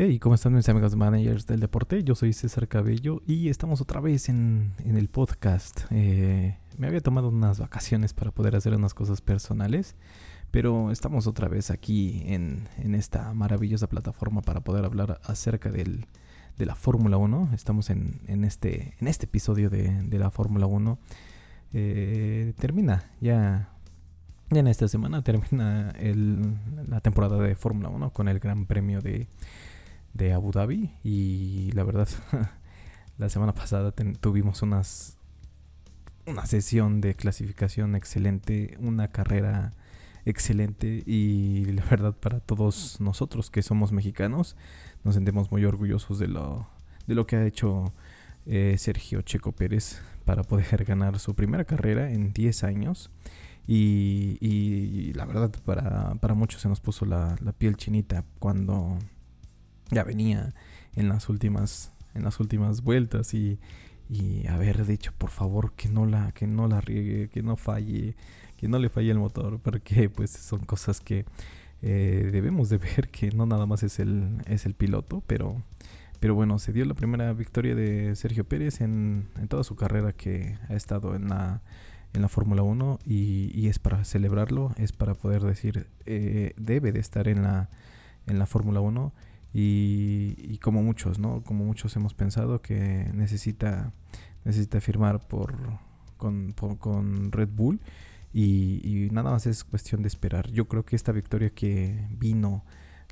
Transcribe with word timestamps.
Hey, 0.00 0.20
¿cómo 0.20 0.36
están 0.36 0.54
mis 0.54 0.68
amigos 0.68 0.94
managers 0.94 1.44
del 1.48 1.58
deporte? 1.58 2.04
Yo 2.04 2.14
soy 2.14 2.32
César 2.32 2.68
Cabello 2.68 3.20
y 3.26 3.48
estamos 3.48 3.80
otra 3.80 4.00
vez 4.00 4.28
en, 4.28 4.74
el 4.84 5.08
podcast. 5.08 5.80
Eh, 5.90 6.56
me 6.76 6.86
había 6.86 7.00
tomado 7.00 7.30
unas 7.30 7.58
vacaciones 7.58 8.12
para 8.12 8.30
poder 8.30 8.54
hacer 8.54 8.76
unas 8.76 8.94
cosas 8.94 9.20
personales, 9.20 9.96
pero 10.52 10.92
estamos 10.92 11.26
otra 11.26 11.48
vez 11.48 11.72
aquí 11.72 12.22
en, 12.26 12.68
esta 12.94 13.34
maravillosa 13.34 13.88
plataforma 13.88 14.40
para 14.40 14.60
poder 14.60 14.84
hablar 14.84 15.20
acerca 15.24 15.72
del, 15.72 16.06
de 16.58 16.66
la 16.66 16.76
Fórmula 16.76 17.16
1. 17.16 17.50
Estamos 17.52 17.90
en, 17.90 18.44
este, 18.44 18.94
en 19.00 19.08
este 19.08 19.24
episodio 19.24 19.68
de, 19.68 20.06
la 20.16 20.30
Fórmula 20.30 20.66
1. 20.66 20.96
Eh, 21.72 22.52
termina 22.56 23.10
ya 23.20 23.74
ya 24.50 24.60
en 24.60 24.68
esta 24.68 24.88
semana 24.88 25.22
termina 25.22 25.92
la 26.86 27.00
temporada 27.00 27.36
de 27.38 27.54
Fórmula 27.54 27.90
1 27.90 28.12
con 28.14 28.28
el 28.28 28.38
Gran 28.38 28.64
Premio 28.64 29.02
de, 29.02 29.28
de 30.14 30.32
Abu 30.32 30.52
Dhabi 30.52 30.92
y 31.02 31.70
la 31.72 31.84
verdad 31.84 32.08
la 33.18 33.28
semana 33.28 33.54
pasada 33.54 33.92
tuvimos 33.92 34.62
unas 34.62 35.16
una 36.26 36.44
sesión 36.44 37.00
de 37.00 37.14
clasificación 37.14 37.96
excelente, 37.96 38.76
una 38.80 39.08
carrera 39.08 39.72
excelente 40.26 41.02
y 41.06 41.64
la 41.66 41.84
verdad 41.84 42.14
para 42.14 42.40
todos 42.40 43.00
nosotros 43.00 43.50
que 43.50 43.62
somos 43.62 43.92
mexicanos 43.92 44.56
nos 45.04 45.14
sentimos 45.14 45.50
muy 45.50 45.64
orgullosos 45.64 46.18
de 46.18 46.28
lo 46.28 46.68
de 47.06 47.14
lo 47.14 47.26
que 47.26 47.36
ha 47.36 47.46
hecho 47.46 47.92
eh, 48.46 48.76
Sergio 48.78 49.22
Checo 49.22 49.52
Pérez 49.52 50.00
para 50.24 50.42
poder 50.42 50.84
ganar 50.84 51.18
su 51.18 51.34
primera 51.34 51.64
carrera 51.64 52.10
en 52.10 52.32
10 52.32 52.64
años. 52.64 53.10
Y, 53.66 54.38
y 54.40 55.12
la 55.12 55.26
verdad 55.26 55.50
para, 55.64 56.14
para, 56.14 56.32
muchos 56.32 56.62
se 56.62 56.68
nos 56.68 56.80
puso 56.80 57.04
la, 57.04 57.36
la 57.42 57.52
piel 57.52 57.76
chinita 57.76 58.24
cuando 58.38 58.98
ya 59.90 60.04
venía 60.04 60.54
en 60.94 61.08
las 61.08 61.28
últimas 61.28 61.92
en 62.14 62.24
las 62.24 62.40
últimas 62.40 62.82
vueltas 62.82 63.34
y, 63.34 63.58
y 64.08 64.46
haber 64.46 64.86
dicho 64.86 65.12
por 65.16 65.30
favor 65.30 65.72
que 65.72 65.88
no 65.88 66.06
la 66.06 66.32
que 66.32 66.46
no 66.46 66.66
la 66.68 66.80
riegue 66.80 67.28
que 67.28 67.42
no 67.42 67.56
falle 67.56 68.16
que 68.56 68.68
no 68.68 68.78
le 68.78 68.88
falle 68.88 69.10
el 69.10 69.18
motor 69.18 69.60
porque 69.60 70.08
pues 70.10 70.30
son 70.30 70.60
cosas 70.60 71.00
que 71.00 71.24
eh, 71.82 72.28
debemos 72.32 72.68
de 72.68 72.78
ver 72.78 73.08
que 73.10 73.30
no 73.30 73.46
nada 73.46 73.66
más 73.66 73.82
es 73.82 73.98
el 73.98 74.42
es 74.46 74.66
el 74.66 74.74
piloto 74.74 75.22
pero 75.26 75.62
pero 76.20 76.34
bueno 76.34 76.58
se 76.58 76.72
dio 76.72 76.84
la 76.84 76.94
primera 76.94 77.32
victoria 77.32 77.74
de 77.74 78.16
Sergio 78.16 78.44
Pérez 78.44 78.80
en, 78.80 79.28
en 79.36 79.48
toda 79.48 79.62
su 79.62 79.76
carrera 79.76 80.12
que 80.12 80.58
ha 80.68 80.74
estado 80.74 81.14
en 81.14 81.28
la 81.28 81.62
en 82.14 82.22
la 82.22 82.28
Fórmula 82.28 82.62
1 82.62 83.00
y, 83.04 83.50
y, 83.54 83.68
es 83.68 83.78
para 83.78 84.02
celebrarlo 84.04 84.72
es 84.78 84.92
para 84.92 85.14
poder 85.14 85.42
decir 85.42 85.88
eh, 86.06 86.54
debe 86.56 86.90
de 86.90 87.00
estar 87.00 87.28
en 87.28 87.42
la 87.42 87.68
en 88.26 88.38
la 88.38 88.46
Fórmula 88.46 88.80
1 88.80 89.12
y, 89.52 90.58
como 90.58 90.82
muchos, 90.82 91.18
¿no? 91.18 91.42
Como 91.42 91.64
muchos 91.64 91.96
hemos 91.96 92.14
pensado 92.14 92.60
que 92.60 93.10
necesita, 93.14 93.92
necesita 94.44 94.80
firmar 94.80 95.26
por, 95.26 95.54
con, 96.16 96.52
con 96.52 97.32
Red 97.32 97.48
Bull 97.52 97.80
y, 98.32 99.08
nada 99.12 99.30
más 99.30 99.46
es 99.46 99.64
cuestión 99.64 100.02
de 100.02 100.08
esperar. 100.08 100.50
Yo 100.50 100.68
creo 100.68 100.84
que 100.84 100.96
esta 100.96 101.12
victoria 101.12 101.50
que 101.50 102.06
vino 102.10 102.64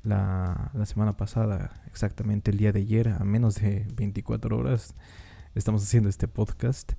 la, 0.03 0.71
la 0.73 0.85
semana 0.85 1.17
pasada, 1.17 1.81
exactamente 1.87 2.51
el 2.51 2.57
día 2.57 2.71
de 2.71 2.81
ayer, 2.81 3.09
a 3.09 3.23
menos 3.23 3.55
de 3.55 3.87
24 3.95 4.57
horas, 4.57 4.93
estamos 5.55 5.83
haciendo 5.83 6.07
este 6.09 6.27
podcast, 6.27 6.93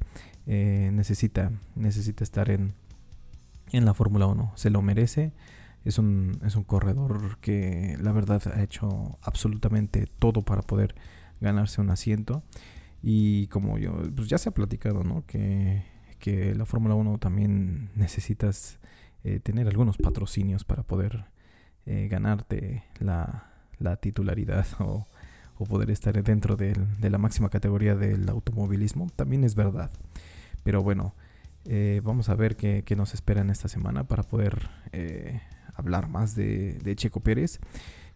eh, 0.47 0.91
necesita, 0.93 1.53
necesita 1.77 2.25
estar 2.25 2.51
en, 2.51 2.75
en 3.71 3.85
la 3.85 3.95
Fórmula 3.95 4.27
1. 4.27 4.53
Se 4.57 4.71
lo 4.71 4.83
merece 4.83 5.33
es 5.89 5.99
un, 5.99 6.39
es 6.45 6.55
un 6.55 6.65
corredor 6.65 7.39
que 7.41 7.97
la 8.01 8.13
verdad 8.13 8.43
ha 8.55 8.63
hecho 8.63 9.19
absolutamente 9.23 10.07
todo 10.19 10.43
para 10.43 10.61
poder 10.61 10.95
ganarse 11.41 11.81
un 11.81 11.91
asiento. 11.91 12.43
Y 13.03 13.47
como 13.47 13.79
yo, 13.79 13.95
pues 14.15 14.29
ya 14.29 14.37
se 14.37 14.51
ha 14.51 14.53
platicado, 14.53 15.03
¿no? 15.03 15.25
Que, 15.27 15.85
que 16.19 16.55
la 16.55 16.67
Fórmula 16.67 16.95
1 16.95 17.17
también 17.19 17.91
necesitas 17.95 18.79
eh, 19.25 19.41
tener 19.41 19.67
algunos 19.67 19.97
patrocinios 19.97 20.65
para 20.65 20.83
poder 20.83 21.25
eh, 21.87 22.09
ganarte 22.11 22.85
la, 22.99 23.51
la 23.79 23.97
titularidad 23.97 24.67
o, 24.81 25.07
o, 25.57 25.65
poder 25.65 25.91
estar 25.91 26.23
dentro 26.23 26.57
de 26.57 26.77
la 27.01 27.19
máxima 27.19 27.49
categoría 27.49 27.95
del 27.95 28.29
automovilismo. 28.29 29.09
También 29.17 29.43
es 29.43 29.55
verdad. 29.55 29.91
Pero 30.65 30.83
bueno, 30.83 31.15
eh, 31.65 32.03
vamos 32.05 32.29
a 32.29 32.35
ver 32.35 32.57
qué, 32.57 32.83
qué, 32.85 32.95
nos 32.95 33.15
espera 33.15 33.41
en 33.41 33.49
esta 33.49 33.69
semana 33.69 34.05
para 34.05 34.23
poder 34.23 34.69
hablar 35.79 36.09
más 36.09 36.35
de, 36.35 36.95
Checo 36.97 37.21
Pérez 37.21 37.61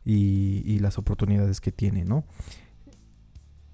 y, 0.04 0.78
las 0.80 0.98
oportunidades 0.98 1.60
que 1.60 1.72
tiene, 1.72 2.04
¿no? 2.04 2.24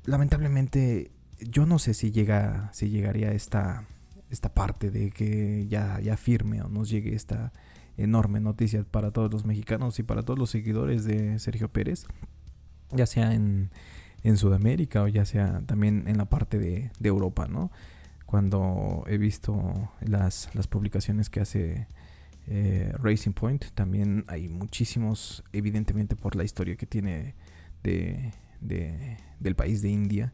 Lamentablemente, 0.05 1.11
yo 1.41 1.67
no 1.67 1.79
sé 1.79 1.95
si 1.95 2.11
llega, 2.11 2.71
si 2.73 2.91
llegaría 2.91 3.33
esta, 3.33 3.87
esta 4.31 4.55
parte 4.55 4.91
de 4.91 5.11
que 5.11 5.67
ya, 5.69 6.01
ya 6.01 6.17
firme 6.17 6.63
o 6.63 6.69
nos 6.69 6.89
llegue 6.91 7.15
esta 7.15 7.53
enorme 7.97 8.41
noticia 8.41 8.85
para 8.85 9.11
todos 9.11 9.33
los 9.33 9.45
mexicanos 9.45 9.99
y 9.99 10.03
para 10.03 10.23
todos 10.23 10.39
los 10.39 10.51
seguidores 10.51 11.05
de 11.05 11.39
Sergio 11.39 11.71
Pérez, 11.71 12.07
ya 12.93 13.07
sea 13.07 13.35
en, 13.35 13.71
en 14.23 14.37
Sudamérica 14.37 15.03
o 15.03 15.09
ya 15.09 15.25
sea 15.25 15.63
también 15.67 16.05
en 16.07 16.19
la 16.19 16.27
parte 16.27 16.59
de, 16.59 16.91
de 16.99 17.09
Europa, 17.09 17.49
¿no? 17.49 17.71
Cuando 18.27 19.05
he 19.07 19.17
visto 19.17 19.91
las, 20.01 20.51
las 20.55 20.67
publicaciones 20.67 21.31
que 21.31 21.41
hace 21.41 21.89
eh, 22.51 22.93
Racing 22.99 23.33
Point. 23.33 23.67
También 23.75 24.25
hay 24.27 24.49
muchísimos, 24.49 25.45
evidentemente 25.53 26.17
por 26.17 26.35
la 26.35 26.45
historia 26.45 26.77
que 26.77 26.87
tiene 26.87 27.35
de, 27.83 28.33
del 28.61 29.55
país 29.55 29.83
de 29.83 29.91
India, 29.91 30.33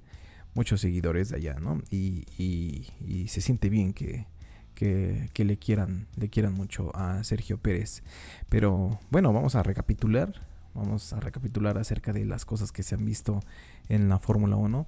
muchos 0.55 0.81
seguidores 0.81 1.31
de 1.31 1.37
allá, 1.37 1.55
¿no? 1.61 1.83
Y, 1.91 2.25
se 3.29 3.41
siente 3.41 3.69
bien 3.69 3.93
que, 3.93 4.27
que, 4.75 5.45
le, 5.45 5.57
quieran, 5.59 6.07
le 6.17 6.29
quieran 6.29 6.55
mucho 6.55 6.95
a 6.95 7.25
Sergio 7.25 7.59
Pérez. 7.59 8.03
Pero 8.49 9.01
bueno, 9.11 9.33
vamos 9.33 9.55
a 9.57 9.63
recapitular. 9.63 10.33
Vamos 10.75 11.13
a 11.13 11.21
recapitular 11.21 11.79
acerca 11.79 12.13
de 12.13 12.25
las 12.25 12.45
cosas 12.45 12.73
que 12.73 12.83
se 12.83 12.97
han 12.97 13.05
visto 13.05 13.41
en 13.89 14.09
la 14.09 14.19
Fórmula 14.19 14.57
1 14.57 14.87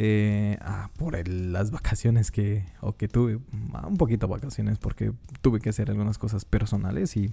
eh, 0.00 0.56
ah, 0.60 0.90
por 0.96 1.28
las 1.28 1.72
vacaciones 1.72 2.30
que, 2.30 2.64
o 2.80 2.96
que 2.96 3.08
tuve, 3.08 3.40
ah, 3.74 3.88
un 3.88 3.96
poquito 3.96 4.28
vacaciones 4.28 4.78
porque 4.78 5.12
tuve 5.40 5.58
que 5.58 5.70
hacer 5.70 5.90
algunas 5.90 6.18
cosas 6.18 6.44
personales 6.44 7.16
y, 7.16 7.32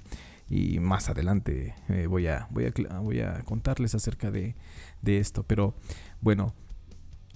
y 0.49 0.79
más 0.79 1.07
adelante 1.07 1.75
eh, 1.89 2.07
voy, 2.07 2.25
a, 2.25 2.47
voy, 2.49 2.65
a, 2.65 2.99
voy 3.01 3.19
a 3.19 3.43
contarles 3.43 3.93
acerca 3.93 4.31
de, 4.31 4.55
de 5.03 5.19
esto. 5.19 5.43
Pero 5.43 5.75
bueno, 6.21 6.55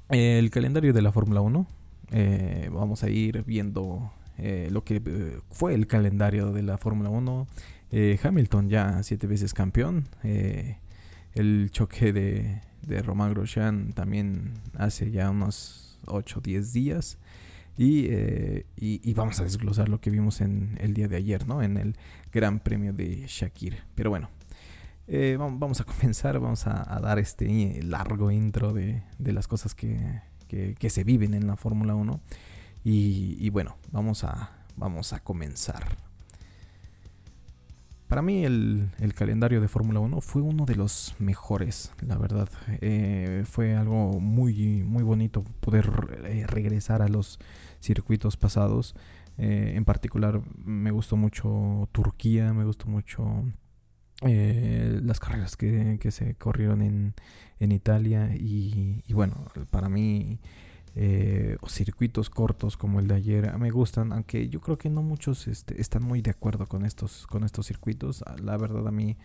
el 0.10 0.50
calendario 0.50 0.94
de 0.94 1.02
la 1.04 1.12
Fórmula 1.12 1.42
1, 1.42 1.68
eh, 2.12 2.72
vamos 2.74 3.04
a 3.04 3.10
ir 3.12 3.44
viendo 3.44 4.12
eh, 4.40 4.70
lo 4.72 4.84
que 4.84 5.40
fue 5.52 5.76
el 5.76 5.86
calendario 5.86 6.52
de 6.54 6.64
la 6.64 6.80
Fórmula 6.80 7.12
1. 7.12 7.48
Hamilton 8.24 8.70
ya 8.70 9.04
siete 9.04 9.28
veces 9.28 9.54
campeón. 9.54 10.08
el 10.24 11.70
choque 11.70 12.14
de 12.14 12.62
de 12.90 13.02
Romain 13.02 13.32
Grosjean 13.32 13.94
también 13.94 14.54
hace 14.76 15.12
ya 15.12 15.30
unos 15.30 16.00
8 16.08 16.40
o 16.40 16.42
10 16.42 16.74
días. 16.74 17.18
Eh, 17.82 18.66
y, 18.76 19.10
y, 19.10 19.14
vamos 19.14 19.40
a 19.40 19.44
desglosar 19.44 19.88
lo 19.88 20.02
que 20.02 20.10
vimos 20.10 20.42
en 20.42 20.78
el 20.82 20.94
día 20.94 21.08
de 21.08 21.16
ayer, 21.16 21.48
¿no? 21.48 21.64
En 21.64 21.78
el 21.78 21.96
Gran 22.34 22.60
Premio 22.60 22.92
de 22.92 23.24
Shakir. 23.26 23.84
Pero 23.96 24.10
bueno, 24.10 24.30
eh, 25.08 25.38
vamos 25.40 25.80
a 25.80 25.86
comenzar, 25.86 26.38
vamos 26.40 26.68
a, 26.68 27.00
dar 27.02 27.20
este 27.20 27.82
largo 27.84 28.32
intro 28.32 28.74
de, 28.74 29.04
de 29.18 29.32
las 29.32 29.48
cosas 29.48 29.76
que, 29.76 30.22
que, 30.50 30.90
se 30.90 31.06
viven 31.06 31.34
en 31.34 31.48
la 31.48 31.56
Fórmula 31.56 31.96
1. 31.96 32.20
Y, 32.84 33.38
y, 33.40 33.50
bueno, 33.50 33.78
vamos 33.92 34.26
a, 34.26 34.52
vamos 34.76 35.14
a 35.14 35.22
comenzar. 35.22 36.09
Para 38.10 38.24
mí 38.24 38.44
el, 38.44 38.90
calendario 39.14 39.62
de 39.62 39.68
Fórmula 39.68 40.00
1 40.00 40.20
fue 40.22 40.42
uno 40.42 40.66
de 40.66 40.76
los 40.76 41.14
mejores, 41.20 41.94
la 42.02 42.18
verdad. 42.18 42.50
Eh, 42.82 43.44
fue 43.46 43.76
algo 43.76 44.20
muy, 44.20 44.84
muy 44.84 45.04
bonito 45.04 45.44
poder 45.60 45.92
eh, 46.26 46.48
regresar 46.48 47.04
a 47.04 47.08
los 47.08 47.38
circuitos 47.80 48.36
pasados. 48.36 48.96
Eh, 49.38 49.74
en 49.76 49.86
particular 49.86 50.42
me 50.58 50.90
gustó 50.90 51.18
mucho 51.18 51.88
Turquía, 51.92 52.52
me 52.52 52.66
gustó 52.66 52.88
mucho 52.88 53.46
las 54.24 55.20
carreras 55.20 55.56
que, 55.56 56.00
se 56.10 56.34
corrieron 56.34 56.82
en, 56.82 57.14
en 57.60 57.72
Italia. 57.72 58.32
Y 58.34 59.04
bueno, 59.14 59.46
para 59.70 59.88
mí 59.88 60.40
eh, 61.02 61.56
circuitos 61.66 62.30
cortos 62.30 62.76
como 62.76 63.00
el 63.00 63.08
de 63.08 63.16
ayer 63.16 63.58
me 63.58 63.72
gustan, 63.72 64.12
aunque 64.12 64.50
yo 64.50 64.60
creo 64.60 64.78
que 64.78 64.90
no 64.90 65.02
muchos 65.02 65.48
este, 65.48 65.80
están 65.80 66.04
muy 66.04 66.22
de 66.22 66.32
acuerdo 66.32 66.68
con 66.68 66.86
estos, 66.86 67.26
con 67.28 67.46
estos 67.46 67.68
circuitos. 67.68 68.22
Ah, 68.28 68.36
la 68.44 68.58
verdad 68.58 68.86
a 68.86 68.92
mí, 68.92 69.16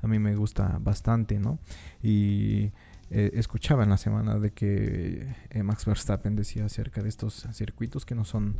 a 0.00 0.06
mí 0.06 0.20
me 0.20 0.36
gusta 0.36 0.78
bastante, 0.80 1.40
¿no? 1.40 1.58
Y 2.00 2.70
eh, 3.10 3.32
escuchaba 3.34 3.82
en 3.82 3.90
la 3.90 3.96
semana 3.96 4.38
de 4.38 4.52
que 4.52 5.34
eh, 5.50 5.62
Max 5.64 5.84
Verstappen 5.84 6.36
decía 6.36 6.64
acerca 6.64 7.02
de 7.02 7.08
estos 7.08 7.48
circuitos 7.52 8.06
que 8.06 8.14
no 8.14 8.24
son, 8.24 8.54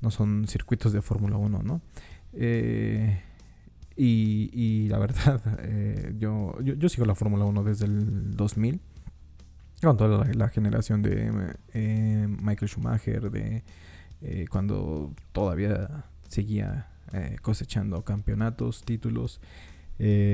no 0.00 0.10
son 0.10 0.46
circuitos 0.48 0.94
de 0.94 1.02
Fórmula 1.02 1.36
1, 1.36 1.62
¿no? 1.62 1.82
Y, 4.00 4.88
la 4.88 4.98
verdad, 4.98 5.42
eh, 5.60 6.14
yo, 6.18 6.58
yo, 6.62 6.88
sigo 6.88 7.04
la 7.04 7.14
Fórmula 7.14 7.44
1 7.44 7.64
desde 7.64 7.84
el 7.84 8.34
2000, 8.34 8.80
con 9.80 9.96
toda 9.96 10.24
la, 10.24 10.48
generación 10.48 11.02
de 11.02 11.54
eh, 11.72 12.26
Michael 12.28 12.68
Schumacher, 12.68 13.30
de 13.30 13.62
eh, 14.22 14.46
cuando 14.50 15.14
todavía 15.32 16.04
seguía 16.28 16.88
cosechando 17.40 18.02
campeonatos, 18.02 18.82
títulos. 18.82 19.40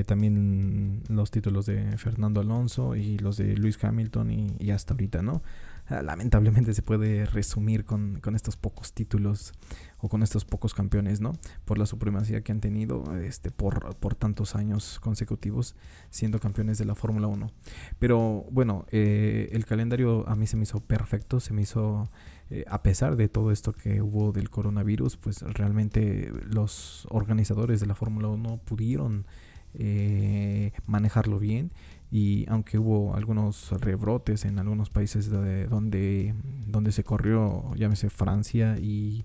también 0.06 1.04
los 1.08 1.30
títulos 1.30 1.66
de 1.66 1.96
Fernando 1.98 2.40
Alonso 2.40 2.96
y 2.96 3.16
los 3.18 3.36
de 3.36 3.56
Luis 3.56 3.82
Hamilton 3.82 4.30
y 4.58 4.70
hasta 4.72 4.94
ahorita, 4.94 5.22
¿no? 5.22 5.40
Ah, 5.86 6.00
lamentablemente 6.00 6.72
se 6.72 6.80
puede 6.80 7.26
resumir 7.26 7.84
con, 7.84 8.20
estos 8.34 8.56
pocos 8.56 8.94
títulos 8.94 9.52
o 9.98 10.08
con 10.08 10.22
estos 10.22 10.46
pocos 10.46 10.72
campeones, 10.72 11.20
¿no? 11.20 11.32
Por 11.66 11.78
la 11.78 11.84
supremacía 11.84 12.40
que 12.40 12.52
han 12.52 12.60
tenido 12.60 13.14
este, 13.16 13.50
por, 13.50 13.94
por 13.96 14.14
tantos 14.14 14.56
años 14.56 14.98
consecutivos 14.98 15.76
siendo 16.08 16.40
campeones 16.40 16.78
de 16.78 16.86
la 16.86 16.94
Fórmula 16.94 17.26
1. 17.26 17.50
Pero 17.98 18.46
bueno, 18.50 18.86
eh, 18.92 19.50
el 19.52 19.66
calendario 19.66 20.26
a 20.26 20.34
mí 20.36 20.46
se 20.46 20.56
me 20.56 20.62
hizo 20.62 20.80
perfecto, 20.80 21.38
se 21.38 21.52
me 21.52 21.60
hizo, 21.60 22.10
eh, 22.48 22.64
a 22.66 22.82
pesar 22.82 23.16
de 23.16 23.28
todo 23.28 23.52
esto 23.52 23.74
que 23.74 24.00
hubo 24.00 24.32
del 24.32 24.48
coronavirus, 24.48 25.18
pues 25.18 25.42
realmente 25.42 26.32
los 26.46 27.06
organizadores 27.10 27.80
de 27.80 27.86
la 27.86 27.94
Fórmula 27.94 28.28
1 28.28 28.60
pudieron 28.64 29.26
eh, 29.74 30.72
manejarlo 30.86 31.38
bien 31.38 31.72
y 32.14 32.46
aunque 32.48 32.78
hubo 32.78 33.16
algunos 33.16 33.72
rebrotes 33.72 34.44
en 34.44 34.60
algunos 34.60 34.88
países 34.88 35.28
donde, 35.28 36.32
donde 36.64 36.92
se 36.92 37.02
corrió, 37.02 37.74
llámese 37.74 38.08
Francia 38.08 38.78
y, 38.78 39.24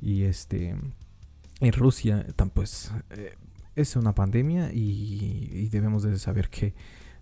y 0.00 0.22
este 0.22 0.74
en 1.60 1.72
Rusia, 1.74 2.24
pues 2.54 2.92
eh, 3.10 3.34
es 3.76 3.94
una 3.96 4.14
pandemia 4.14 4.72
y, 4.72 5.68
debemos 5.70 6.02
de 6.02 6.18
saber 6.18 6.48
que 6.48 6.72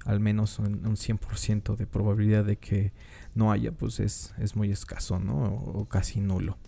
al 0.05 0.21
menos 0.21 0.61
un, 0.61 0.81
100% 0.85 1.75
de 1.75 1.87
probabilidad 1.89 2.45
de 2.45 2.59
que 2.59 2.93
no 3.35 3.51
haya, 3.51 3.73
pues 3.73 3.99
es, 3.99 4.33
es 4.39 4.55
muy 4.55 4.71
escaso, 4.71 5.19
¿no? 5.19 5.35
O, 5.35 5.85
casi 5.87 6.21
nulo. 6.21 6.59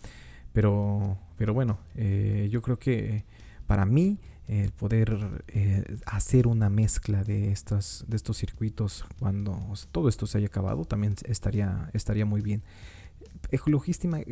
Pero, 0.53 1.19
pero 1.37 1.55
bueno, 1.55 1.79
eh, 1.95 2.49
yo 2.51 2.63
creo 2.63 2.81
que 2.81 3.27
para 3.69 3.87
mí 3.87 4.19
el 4.47 4.73
poder 4.73 5.45
eh, 5.49 5.99
hacer 6.05 6.47
una 6.47 6.69
mezcla 6.69 7.25
de 7.25 7.51
estos, 7.51 8.05
de 8.09 8.17
estos 8.17 8.37
circuitos 8.37 9.05
cuando 9.19 9.59
todo 9.91 10.09
esto 10.09 10.27
se 10.27 10.39
haya 10.39 10.49
acabado 10.49 10.85
también 10.85 11.15
estaría, 11.25 11.89
estaría 11.95 12.27
muy 12.27 12.43
bien. 12.43 12.63
Eh, 13.51 13.59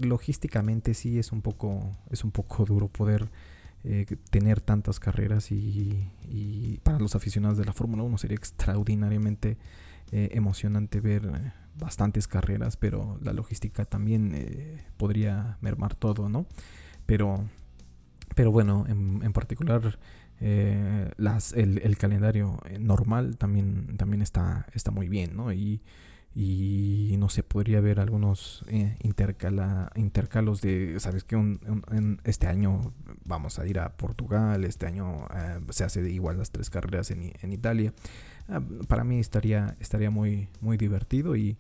logísticamente 0.03 0.95
sí 0.95 1.19
es 1.19 1.33
un 1.33 1.41
poco, 1.41 1.97
es 2.11 2.25
un 2.25 2.31
poco 2.31 2.65
duro 2.67 2.89
poder 2.89 3.31
eh, 3.85 4.07
tener 4.31 4.61
tantas 4.61 5.01
carreras 5.01 5.51
y, 5.51 6.11
para 6.83 6.99
los 6.99 7.15
aficionados 7.15 7.59
de 7.59 7.65
la 7.65 7.73
Fórmula 7.73 8.03
1 8.03 8.19
sería 8.19 8.37
extraordinariamente 8.37 9.57
emocionante 10.15 11.01
ver 11.01 11.55
bastantes 11.79 12.29
carreras, 12.29 12.77
pero 12.77 13.19
la 13.23 13.33
logística 13.33 13.87
también 13.87 14.83
podría 14.99 15.57
mermar 15.63 15.95
todo, 15.95 16.29
¿no? 16.29 16.45
Pero 17.07 17.47
pero 18.35 18.51
bueno, 18.51 18.85
en, 18.89 19.33
particular 19.33 19.99
eh, 20.41 21.11
las, 21.17 21.53
el, 21.53 21.97
calendario 21.99 22.59
eh, 22.69 22.79
normal 22.79 23.37
también, 23.37 23.97
también 23.97 24.23
está, 24.23 24.67
está 24.75 24.91
muy 24.91 25.09
bien, 25.09 25.37
¿no? 25.37 25.53
Y, 25.53 25.83
y 26.35 27.15
no 27.19 27.29
sé, 27.29 27.43
podría 27.43 27.79
haber 27.79 28.01
algunos 28.01 28.65
eh, 28.69 28.97
intercala, 29.03 29.91
intercalos 29.97 30.63
de, 30.63 30.99
¿sabes 30.99 31.25
qué? 31.25 31.37
en 31.37 32.21
este 32.25 32.47
año 32.47 32.95
vamos 33.25 33.59
a 33.59 33.67
ir 33.67 33.79
a 33.79 33.97
Portugal, 33.97 34.65
este 34.65 34.87
año 34.87 35.27
se 35.69 35.85
hace 35.85 36.09
igual 36.11 36.39
las 36.39 36.51
tres 36.51 36.71
carreras 36.71 37.11
en, 37.11 37.33
en 37.41 37.53
Italia. 37.53 37.93
Ah, 38.49 38.63
para 38.89 39.05
mí 39.05 39.21
estaría, 39.21 39.77
estaría 39.79 40.11
muy, 40.11 40.49
muy 40.61 40.79
divertido 40.79 41.37
y, 41.37 41.59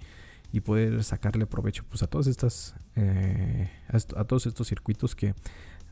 y 0.52 0.60
poder 0.60 1.04
sacarle 1.04 1.46
provecho 1.46 1.84
pues, 1.88 2.02
a, 2.02 2.06
todas 2.06 2.26
estas, 2.26 2.74
a 4.16 4.24
todos 4.24 4.46
estos 4.46 4.68
circuitos 4.68 5.14
que 5.14 5.34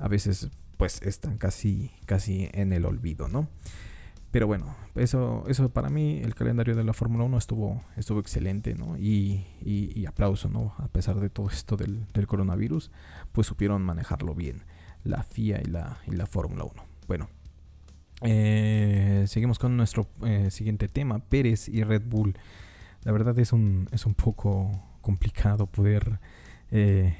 a 0.01 0.09
veces 0.09 0.49
pues 0.81 1.03
están 1.03 1.37
casi, 1.37 1.91
casi 2.07 2.49
en 2.55 2.73
el 2.73 2.87
olvido, 2.87 3.29
¿no? 3.29 3.51
Pero 4.31 4.47
bueno, 4.47 4.75
eso, 4.95 5.45
eso 5.47 5.69
para 5.69 5.91
mí, 5.91 6.23
el 6.25 6.35
calendario 6.35 6.75
de 6.75 6.85
la 6.85 6.95
Fórmula 6.95 7.25
1 7.25 7.37
estuvo, 7.37 7.85
estuvo 7.99 8.19
excelente, 8.19 8.75
¿no? 8.75 8.97
Y, 8.97 9.45
y, 9.61 10.07
aplauso, 10.07 10.49
¿no? 10.49 10.73
A 10.79 10.89
pesar 10.89 11.21
de 11.21 11.29
todo 11.29 11.51
esto 11.51 11.77
del, 11.77 12.07
coronavirus, 12.27 12.91
pues 13.31 13.47
supieron 13.47 13.83
manejarlo 13.83 14.35
bien, 14.35 14.63
la 15.05 15.23
FIA 15.23 15.61
y 15.61 15.67
la, 15.67 15.99
y 16.07 16.13
la 16.13 16.25
Fórmula 16.25 16.65
1. 16.65 16.73
Bueno, 17.07 17.29
eh, 18.23 19.27
seguimos 19.29 19.59
con 19.59 19.77
nuestro 19.77 20.09
eh, 20.25 20.51
siguiente 20.51 20.89
tema, 20.89 21.19
Pérez 21.19 21.69
y 21.69 21.83
Red 21.83 22.05
Bull. 22.07 22.39
La 23.03 23.13
verdad 23.13 23.39
es 23.39 23.53
un, 23.53 23.87
es 23.93 24.07
un 24.07 24.15
poco 24.15 24.83
complicado 25.03 25.67
poder 25.67 26.21
eh, 26.71 27.19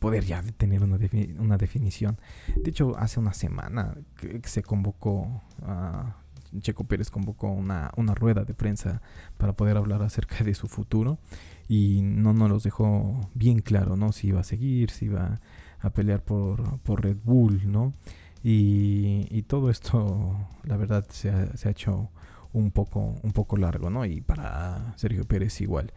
poder 0.00 0.24
ya 0.24 0.42
tener 0.56 0.82
una, 0.82 0.98
una 1.38 1.56
definición. 1.58 2.18
De 2.56 2.70
hecho, 2.70 2.96
hace 2.98 3.20
una 3.20 3.34
semana 3.34 3.94
que, 4.16 4.40
se 4.44 4.62
convocó 4.64 5.42
a... 5.62 6.16
Checo 6.58 6.82
Pérez 6.82 7.10
convocó 7.10 7.46
una, 7.46 7.92
una, 7.96 8.12
rueda 8.12 8.42
de 8.42 8.54
prensa 8.54 9.02
para 9.36 9.52
poder 9.52 9.76
hablar 9.76 10.02
acerca 10.02 10.42
de 10.42 10.52
su 10.54 10.66
futuro 10.66 11.20
y 11.68 12.00
no 12.02 12.32
nos 12.32 12.50
los 12.50 12.64
dejó 12.64 13.30
bien 13.34 13.60
claro, 13.60 13.94
¿no? 13.94 14.10
Si 14.10 14.28
iba 14.28 14.40
a 14.40 14.44
seguir, 14.44 14.90
si 14.90 15.04
iba 15.04 15.40
a 15.78 15.90
pelear 15.90 16.24
por, 16.24 16.80
por 16.80 17.04
Red 17.04 17.18
Bull, 17.22 17.70
¿no? 17.70 17.94
Y, 18.42 19.28
y, 19.30 19.42
todo 19.42 19.70
esto, 19.70 20.44
la 20.64 20.76
verdad, 20.76 21.06
se 21.10 21.30
ha, 21.30 21.56
se 21.56 21.68
ha 21.68 21.70
hecho 21.70 22.10
un 22.52 22.72
poco, 22.72 23.14
un 23.22 23.30
poco 23.30 23.56
largo, 23.56 23.88
¿no? 23.88 24.04
Y 24.04 24.20
para 24.20 24.92
Sergio 24.96 25.24
Pérez 25.24 25.60
igual 25.60 25.92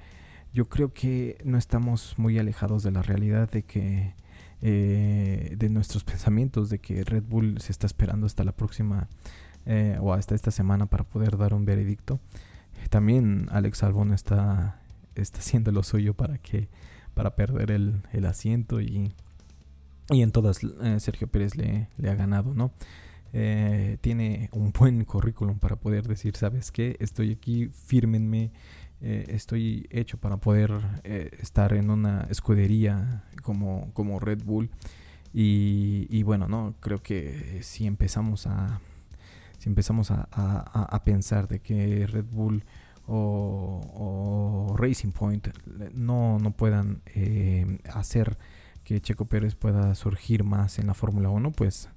yo 0.54 0.70
creo 0.70 0.94
que 0.94 1.38
no 1.44 1.58
estamos 1.58 2.14
muy 2.18 2.38
alejados 2.38 2.84
de 2.84 2.92
la 2.92 3.02
realidad 3.02 3.50
de 3.50 3.64
que 3.64 4.14
eh, 4.66 5.56
de 5.58 5.70
nuestros 5.70 6.06
pensamientos 6.06 6.70
de 6.70 6.80
que 6.80 7.04
Red 7.04 7.24
Bull 7.24 7.60
se 7.60 7.74
está 7.74 7.86
esperando 7.86 8.28
hasta 8.28 8.46
la 8.46 8.54
próxima 8.54 9.10
eh, 9.66 9.98
o 10.00 10.14
hasta 10.14 10.36
esta 10.36 10.52
semana 10.52 10.86
para 10.86 11.04
poder 11.04 11.38
dar 11.38 11.54
un 11.54 11.66
veredicto. 11.66 12.22
También 12.90 13.48
Alex 13.52 13.84
Albon 13.84 14.14
está, 14.14 14.80
está 15.16 15.40
haciendo 15.40 15.74
lo 15.74 15.84
suyo 15.84 16.14
para 16.14 16.38
que 16.38 16.70
para 17.14 17.36
perder 17.36 17.72
el, 17.72 18.04
el 18.14 18.26
asiento 18.26 18.80
y, 18.80 19.12
y 20.10 20.22
en 20.22 20.32
todas 20.32 20.62
eh, 20.64 21.00
Sergio 21.00 21.28
Pérez 21.28 21.56
le, 21.58 21.90
le, 21.98 22.10
ha 22.10 22.16
ganado, 22.16 22.54
¿no? 22.54 22.72
tiene 23.34 24.50
un 24.52 24.72
buen 24.72 25.04
currículum 25.06 25.58
para 25.58 25.76
poder 25.76 26.08
decir, 26.08 26.38
¿sabes 26.38 26.72
qué? 26.72 26.96
Estoy 27.00 27.32
aquí, 27.32 27.68
fírmenme, 27.68 28.52
eh, 29.06 29.26
estoy 29.36 29.86
hecho 29.90 30.18
para 30.18 30.38
poder 30.38 30.72
eh, 31.04 31.30
estar 31.42 31.74
en 31.74 31.90
una 31.90 32.26
escudería 32.30 33.26
como, 33.42 33.92
como 33.94 34.18
Red 34.18 34.44
Bull. 34.46 34.70
Y, 35.34 36.24
bueno, 36.24 36.48
no, 36.48 36.76
creo 36.80 37.02
que 37.02 37.60
si 37.64 37.88
empezamos 37.88 38.46
a 38.48 38.80
si 39.58 39.68
empezamos 39.68 40.12
a, 40.12 41.02
pensar 41.04 41.48
de 41.48 41.60
que 41.60 42.06
Red 42.08 42.26
Bull 42.32 42.64
o, 43.08 44.74
Racing 44.78 45.12
Point 45.12 45.48
no, 45.94 46.38
no 46.40 46.52
puedan 46.52 47.02
eh, 47.16 47.80
hacer 47.92 48.38
que 48.84 49.02
Checo 49.02 49.26
Pérez 49.26 49.56
pueda 49.56 49.96
surgir 49.96 50.44
más 50.44 50.80
en 50.80 50.88
la 50.88 50.94
Fórmula 50.94 51.30
1, 51.30 51.52
pues 51.52 51.90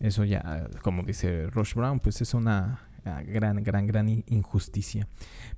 eso 0.00 0.24
ya, 0.24 0.68
como 0.82 1.02
dice 1.02 1.46
Rush 1.48 1.74
Brown, 1.74 2.00
pues 2.00 2.22
es 2.22 2.32
una 2.32 2.89
gran, 3.04 3.62
gran, 3.62 3.86
gran 3.86 4.08
injusticia. 4.26 5.08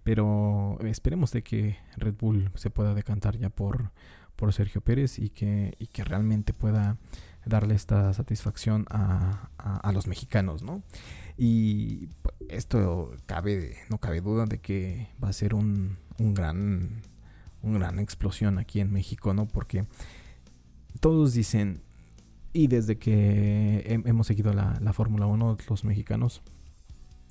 Pero 0.02 0.78
esperemos 0.84 1.32
de 1.32 1.42
que 1.42 1.76
Red 1.96 2.14
Bull 2.18 2.50
se 2.54 2.70
pueda 2.70 2.94
decantar 2.94 3.36
ya 3.36 3.50
por, 3.50 3.92
por 4.36 4.52
Sergio 4.52 4.80
Pérez 4.80 5.18
y 5.18 5.30
que, 5.30 5.74
y 5.78 5.86
que 5.86 6.04
realmente 6.04 6.52
pueda 6.52 6.98
darle 7.44 7.74
esta 7.74 8.12
satisfacción 8.12 8.86
a, 8.90 9.50
a, 9.58 9.92
los 9.92 10.06
mexicanos, 10.06 10.62
¿no? 10.62 10.82
Y 11.36 12.08
esto 12.48 13.12
cabe, 13.26 13.76
no 13.88 13.98
cabe 13.98 14.20
duda 14.20 14.46
de 14.46 14.58
que 14.58 15.08
va 15.22 15.28
a 15.28 15.32
ser 15.32 15.54
un, 15.54 15.98
un 16.18 16.34
gran, 16.34 17.02
una 17.62 17.78
gran 17.78 17.98
explosión 17.98 18.58
aquí 18.58 18.80
en 18.80 18.92
México, 18.92 19.34
¿no? 19.34 19.46
Porque 19.46 19.86
todos 21.00 21.34
dicen, 21.34 21.82
y 22.52 22.68
desde 22.68 22.98
que 22.98 23.82
hemos 23.86 24.26
seguido 24.26 24.52
la, 24.52 24.78
la 24.80 24.92
Fórmula 24.92 25.26
1, 25.26 25.58
los 25.68 25.84
mexicanos, 25.84 26.42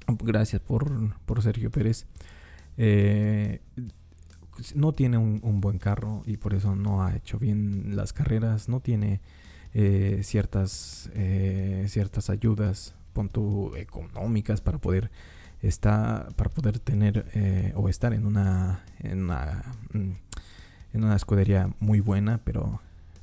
Gracias 0.08 0.62
por, 0.62 1.42
Sergio 1.42 1.72
Pérez. 1.72 2.06
Eh, 2.78 3.62
no 4.76 4.94
tiene 4.94 5.18
un, 5.18 5.62
buen 5.62 5.80
carro 5.80 6.24
y 6.26 6.38
por 6.38 6.54
eso 6.54 6.76
no 6.76 7.04
ha 7.04 7.16
hecho 7.16 7.40
bien 7.40 7.96
las 7.96 8.14
carreras. 8.14 8.70
No 8.70 8.80
tiene 8.80 9.22
eh, 9.74 10.22
ciertas, 10.24 11.10
eh, 11.14 11.86
ciertas 11.88 12.30
ayudas 12.30 12.96
punto, 13.14 13.76
económicas 13.76 14.62
para 14.62 14.78
poder 14.78 15.12
estar, 15.62 16.34
para 16.36 16.50
poder 16.50 16.80
tener 16.80 17.74
o 17.76 17.90
estar 17.90 18.14
en 18.14 18.26
una, 18.26 18.84
en 19.00 19.24
una, 19.24 19.64
mm, 19.94 20.12
en 20.94 21.04
una 21.04 21.16
escudería 21.16 21.70
muy 21.80 22.00
buena, 22.00 22.40
pero 22.44 22.80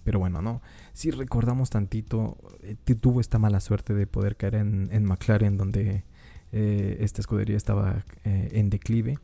Pero 0.09 0.21
bueno, 0.21 0.41
no. 0.41 0.63
Si 0.95 1.11
recordamos 1.11 1.69
tantito, 1.69 2.39
eh, 2.63 2.77
tuvo 2.95 3.21
esta 3.21 3.39
mala 3.39 3.61
suerte 3.61 3.93
de 3.93 4.07
poder 4.07 4.37
caer 4.37 4.55
en, 4.55 4.89
en 4.91 5.05
McLaren, 5.05 5.59
donde 5.59 6.03
eh, 6.53 6.99
esta 7.01 7.21
escudería 7.21 7.57
estaba 7.57 8.05
eh, 8.25 8.49
en 8.53 8.71
declive. 8.71 9.19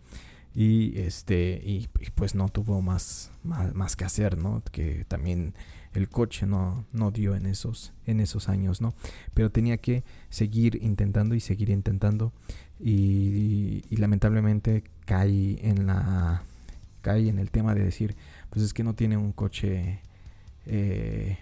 Y 0.55 0.99
este 1.01 1.61
y, 1.65 1.89
pues 2.15 2.37
no 2.37 2.49
tuvo 2.49 2.81
más, 2.81 3.33
más, 3.43 3.97
que 3.97 4.05
hacer, 4.05 4.39
¿no? 4.39 4.63
Que 4.71 5.05
también 5.07 5.55
el 5.95 6.09
coche 6.09 6.47
no, 6.47 6.85
no 6.93 7.11
dio 7.11 7.35
en 7.35 7.47
esos, 7.47 7.93
en 8.07 8.21
esos 8.21 8.49
años, 8.49 8.81
¿no? 8.81 8.95
Pero 9.35 9.51
tenía 9.51 9.79
que 9.79 10.05
seguir 10.29 10.79
intentando 10.81 11.35
y 11.35 11.41
seguir 11.41 11.71
intentando. 11.71 12.33
Y, 12.79 13.83
lamentablemente 13.97 14.85
cae 15.07 15.59
en 15.69 15.87
la 15.87 16.45
cae 17.01 17.29
en 17.29 17.39
el 17.39 17.51
tema 17.51 17.75
de 17.75 17.85
decir, 17.85 18.17
pues 18.51 18.65
es 18.65 18.73
que 18.73 18.83
no 18.83 18.95
tiene 18.95 19.17
un 19.17 19.33
coche 19.33 20.01
eh, 20.67 21.37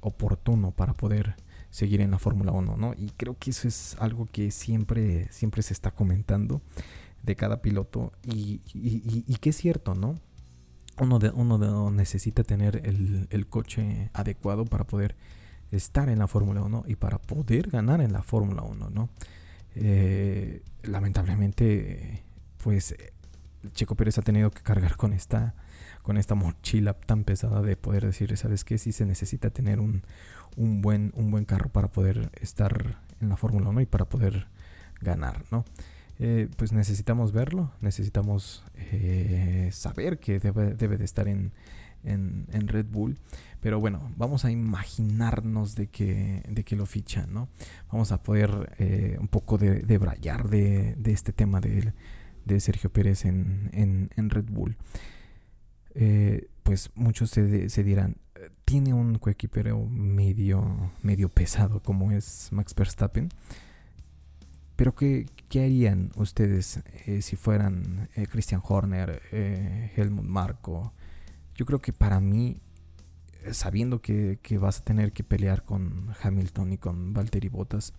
oportuno 0.00 0.72
para 0.72 0.92
poder 0.92 1.36
seguir 1.70 2.00
en 2.00 2.10
la 2.10 2.18
Fórmula 2.18 2.52
1, 2.52 2.76
¿no? 2.76 2.94
Y 2.96 3.10
creo 3.16 3.36
que 3.38 3.50
eso 3.50 3.68
es 3.68 3.96
algo 3.98 4.26
que 4.26 4.50
siempre, 4.50 5.28
siempre 5.30 5.62
se 5.62 5.72
está 5.72 5.90
comentando 5.90 6.62
de 7.22 7.36
cada 7.36 7.60
piloto 7.60 8.12
y, 8.22 8.58
que 9.38 9.50
es 9.50 9.56
cierto, 9.56 9.94
¿no? 9.94 10.18
Uno, 10.98 11.18
de, 11.18 11.30
uno 11.30 11.90
necesita 11.90 12.42
tener 12.44 12.80
el, 12.84 13.46
coche 13.48 14.10
adecuado 14.14 14.64
para 14.64 14.84
poder 14.84 15.16
estar 15.70 16.08
en 16.08 16.18
la 16.18 16.28
Fórmula 16.28 16.62
1 16.62 16.84
y 16.86 16.96
para 16.96 17.18
poder 17.18 17.68
ganar 17.68 18.00
en 18.00 18.12
la 18.12 18.22
Fórmula 18.22 18.62
1, 18.62 18.90
¿no? 18.90 19.08
Eh, 19.74 20.62
lamentablemente, 20.84 22.22
pues 22.62 22.94
Checo 23.72 23.94
Pérez 23.94 24.16
ha 24.18 24.22
tenido 24.22 24.50
que 24.50 24.62
cargar 24.62 24.96
con 24.96 25.12
esta 25.12 25.54
con 26.06 26.18
esta 26.18 26.36
mochila 26.36 26.94
tan 26.94 27.24
pesada 27.24 27.62
de 27.62 27.74
poder 27.74 28.06
decir, 28.06 28.36
¿sabes 28.36 28.62
qué? 28.62 28.78
Si 28.78 28.92
se 28.92 29.04
necesita 29.06 29.50
tener 29.50 29.80
un, 29.80 30.02
buen, 30.56 31.12
un 31.16 31.32
buen 31.32 31.44
carro 31.44 31.68
para 31.68 31.88
poder 31.88 32.30
estar 32.40 33.00
en 33.20 33.28
la 33.28 33.36
Fórmula 33.36 33.70
1 33.70 33.80
y 33.80 33.86
para 33.86 34.04
poder 34.04 34.46
ganar, 35.00 35.42
¿no? 35.50 35.64
Eh, 36.20 36.48
pues 36.56 36.70
necesitamos 36.72 37.32
verlo, 37.32 37.72
necesitamos 37.80 38.62
eh, 38.76 39.68
saber 39.72 40.20
que 40.20 40.38
debe, 40.38 40.74
de 40.76 41.04
estar 41.04 41.26
en, 41.26 41.50
Red 42.04 42.86
Bull. 42.86 43.18
Pero 43.60 43.80
bueno, 43.80 44.12
vamos 44.16 44.44
a 44.44 44.52
imaginarnos 44.52 45.74
de 45.74 45.88
que, 45.88 46.44
de 46.48 46.62
que 46.62 46.76
lo 46.76 46.86
fichan, 46.86 47.34
¿no? 47.34 47.48
Vamos 47.90 48.12
a 48.12 48.22
poder 48.22 48.76
eh, 48.78 49.16
un 49.18 49.26
poco 49.26 49.58
de, 49.58 49.80
de 49.80 49.98
brayar 49.98 50.48
de, 50.50 50.96
este 51.04 51.32
tema 51.32 51.60
de, 51.60 51.92
de 52.44 52.60
Sergio 52.60 52.90
Pérez 52.90 53.24
en, 53.24 54.08
en 54.14 54.30
Red 54.30 54.46
Bull. 54.48 54.76
Eh, 55.98 56.50
pues 56.62 56.90
muchos 56.94 57.30
se, 57.30 57.84
dirán, 57.84 58.18
tiene 58.66 58.92
un 58.92 59.16
coequipero 59.18 59.86
medio, 59.86 60.92
medio 61.02 61.30
pesado 61.30 61.82
como 61.82 62.12
es 62.12 62.48
Max 62.52 62.74
Verstappen. 62.74 63.30
Pero 64.76 64.94
¿qué, 64.94 65.26
qué 65.48 65.64
harían 65.64 66.12
ustedes 66.16 66.80
eh, 67.06 67.22
si 67.22 67.36
fueran 67.36 68.10
eh, 68.14 68.26
Christian 68.26 68.60
Horner, 68.62 69.22
Helmut 69.96 70.26
Marko? 70.26 70.92
Yo 71.54 71.64
creo 71.64 71.80
que 71.80 71.94
para 71.94 72.20
mí, 72.20 72.60
sabiendo 73.52 74.02
que, 74.02 74.38
que, 74.42 74.58
vas 74.58 74.80
a 74.80 74.84
tener 74.84 75.12
que 75.12 75.24
pelear 75.24 75.64
con 75.64 76.14
Hamilton 76.22 76.74
y 76.74 76.78
con 76.78 77.14
Valtteri 77.14 77.48
Bottas, 77.48 77.94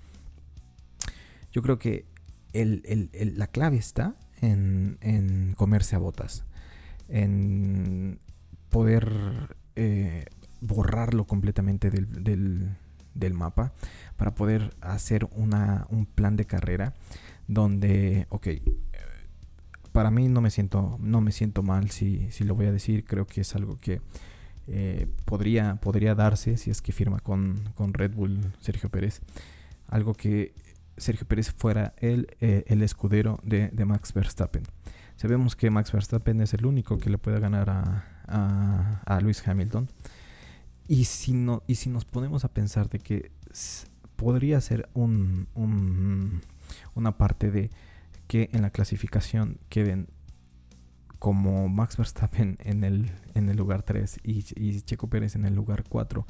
yo 1.52 1.64
creo 1.64 1.80
que 1.80 2.06
el, 2.54 2.84
el, 2.86 3.40
la 3.40 3.48
clave 3.48 3.78
está 3.78 4.16
en, 4.42 5.00
en 5.02 5.56
comerse 5.56 5.96
a 5.96 6.00
Bottas 6.00 6.44
en 7.10 8.20
poder 8.70 9.56
eh, 9.76 10.26
borrarlo 10.62 11.26
completamente 11.26 11.90
del, 11.90 12.76
mapa 13.34 13.74
para 14.16 14.36
poder 14.36 14.76
hacer 14.82 15.28
una, 15.36 15.88
un 15.90 16.06
plan 16.06 16.36
de 16.36 16.46
carrera 16.46 16.94
donde, 17.48 18.28
ok, 18.30 18.48
para 19.92 20.12
mí 20.12 20.28
no 20.28 20.42
me 20.42 20.52
siento, 20.52 20.98
no 21.00 21.22
me 21.22 21.32
siento 21.32 21.64
mal 21.64 21.90
si, 21.90 22.30
si 22.32 22.44
lo 22.44 22.56
voy 22.56 22.68
a 22.68 22.72
decir, 22.72 23.04
creo 23.06 23.26
que 23.26 23.42
es 23.42 23.56
algo 23.56 23.78
que 23.78 24.02
eh, 24.68 25.08
podría, 25.26 25.76
podría 25.76 26.14
darse 26.14 26.58
si 26.58 26.70
es 26.70 26.82
que 26.82 26.92
firma 26.92 27.20
con, 27.20 27.72
con, 27.76 27.94
Red 27.94 28.14
Bull 28.14 28.54
Sergio 28.60 28.90
Pérez, 28.90 29.22
algo 29.88 30.14
que 30.14 30.54
Sergio 30.98 31.26
Pérez 31.28 31.52
fuera 31.52 31.94
el, 31.98 32.28
eh, 32.42 32.66
escudero 32.68 33.40
de, 33.44 33.70
de 33.70 33.86
Max 33.86 34.14
Verstappen. 34.14 34.64
Sabemos 35.18 35.56
que 35.56 35.72
Max 35.72 35.92
Verstappen 35.92 36.42
es 36.42 36.54
el 36.54 36.66
único 36.68 37.00
que 37.00 37.10
le 37.10 37.18
puede 37.18 37.40
ganar 37.40 37.72
a, 37.72 39.02
a, 39.04 39.20
Lewis 39.20 39.46
Hamilton. 39.46 39.90
Y 40.88 41.06
si, 41.06 41.34
no, 41.34 41.64
y 41.66 41.76
si 41.76 41.90
nos 41.90 42.06
ponemos 42.06 42.46
a 42.46 42.54
pensar 42.54 42.88
de 42.88 43.00
que 43.00 43.32
podría 44.16 44.62
ser 44.62 44.90
un, 44.94 45.48
una 46.94 47.18
parte 47.18 47.50
de 47.50 47.72
que 48.28 48.50
en 48.54 48.62
la 48.62 48.70
clasificación 48.70 49.58
queden 49.70 50.08
como 51.18 51.68
Max 51.68 51.98
Verstappen 51.98 52.60
en 52.62 52.84
el, 52.84 53.12
en 53.34 53.50
el 53.50 53.58
lugar 53.58 53.82
3 53.82 54.20
y, 54.24 54.46
y, 54.56 54.82
Checo 54.82 55.10
Pérez 55.10 55.36
en 55.36 55.46
el 55.46 55.56
lugar 55.56 55.84
4, 55.90 56.28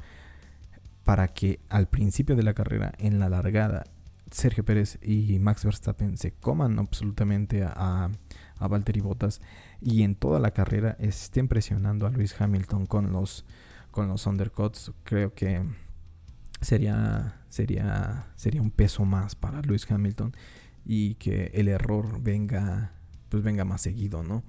para 1.04 1.28
que 1.28 1.60
al 1.68 1.88
principio 1.88 2.36
de 2.36 2.42
la 2.42 2.54
carrera, 2.54 2.92
en 2.96 3.18
la 3.18 3.28
largada, 3.28 3.84
Sergio 4.30 4.64
Pérez 4.64 4.98
y 5.02 5.38
Max 5.38 5.64
Verstappen 5.64 6.16
se 6.16 6.32
coman 6.32 6.78
absolutamente 6.78 7.62
a, 7.64 8.10
a 8.58 8.68
Valtteri 8.68 9.00
Bottas 9.00 9.40
y 9.80 10.02
en 10.02 10.14
toda 10.14 10.40
la 10.40 10.52
carrera 10.52 10.96
estén 10.98 11.48
presionando 11.48 12.06
a 12.06 12.10
Luis 12.10 12.38
Hamilton 12.40 12.86
con 12.86 13.12
los 13.12 13.44
con 13.90 14.08
los 14.08 14.26
undercuts, 14.26 14.92
creo 15.04 15.34
que 15.34 15.62
sería 16.60 17.40
sería 17.48 18.26
sería 18.36 18.62
un 18.62 18.70
peso 18.70 19.04
más 19.04 19.34
para 19.34 19.62
Luis 19.62 19.90
Hamilton 19.90 20.34
y 20.84 21.14
que 21.14 21.50
el 21.54 21.68
error 21.68 22.22
venga 22.22 22.92
pues 23.28 23.42
venga 23.42 23.64
más 23.64 23.82
seguido, 23.82 24.22
¿no? 24.22 24.42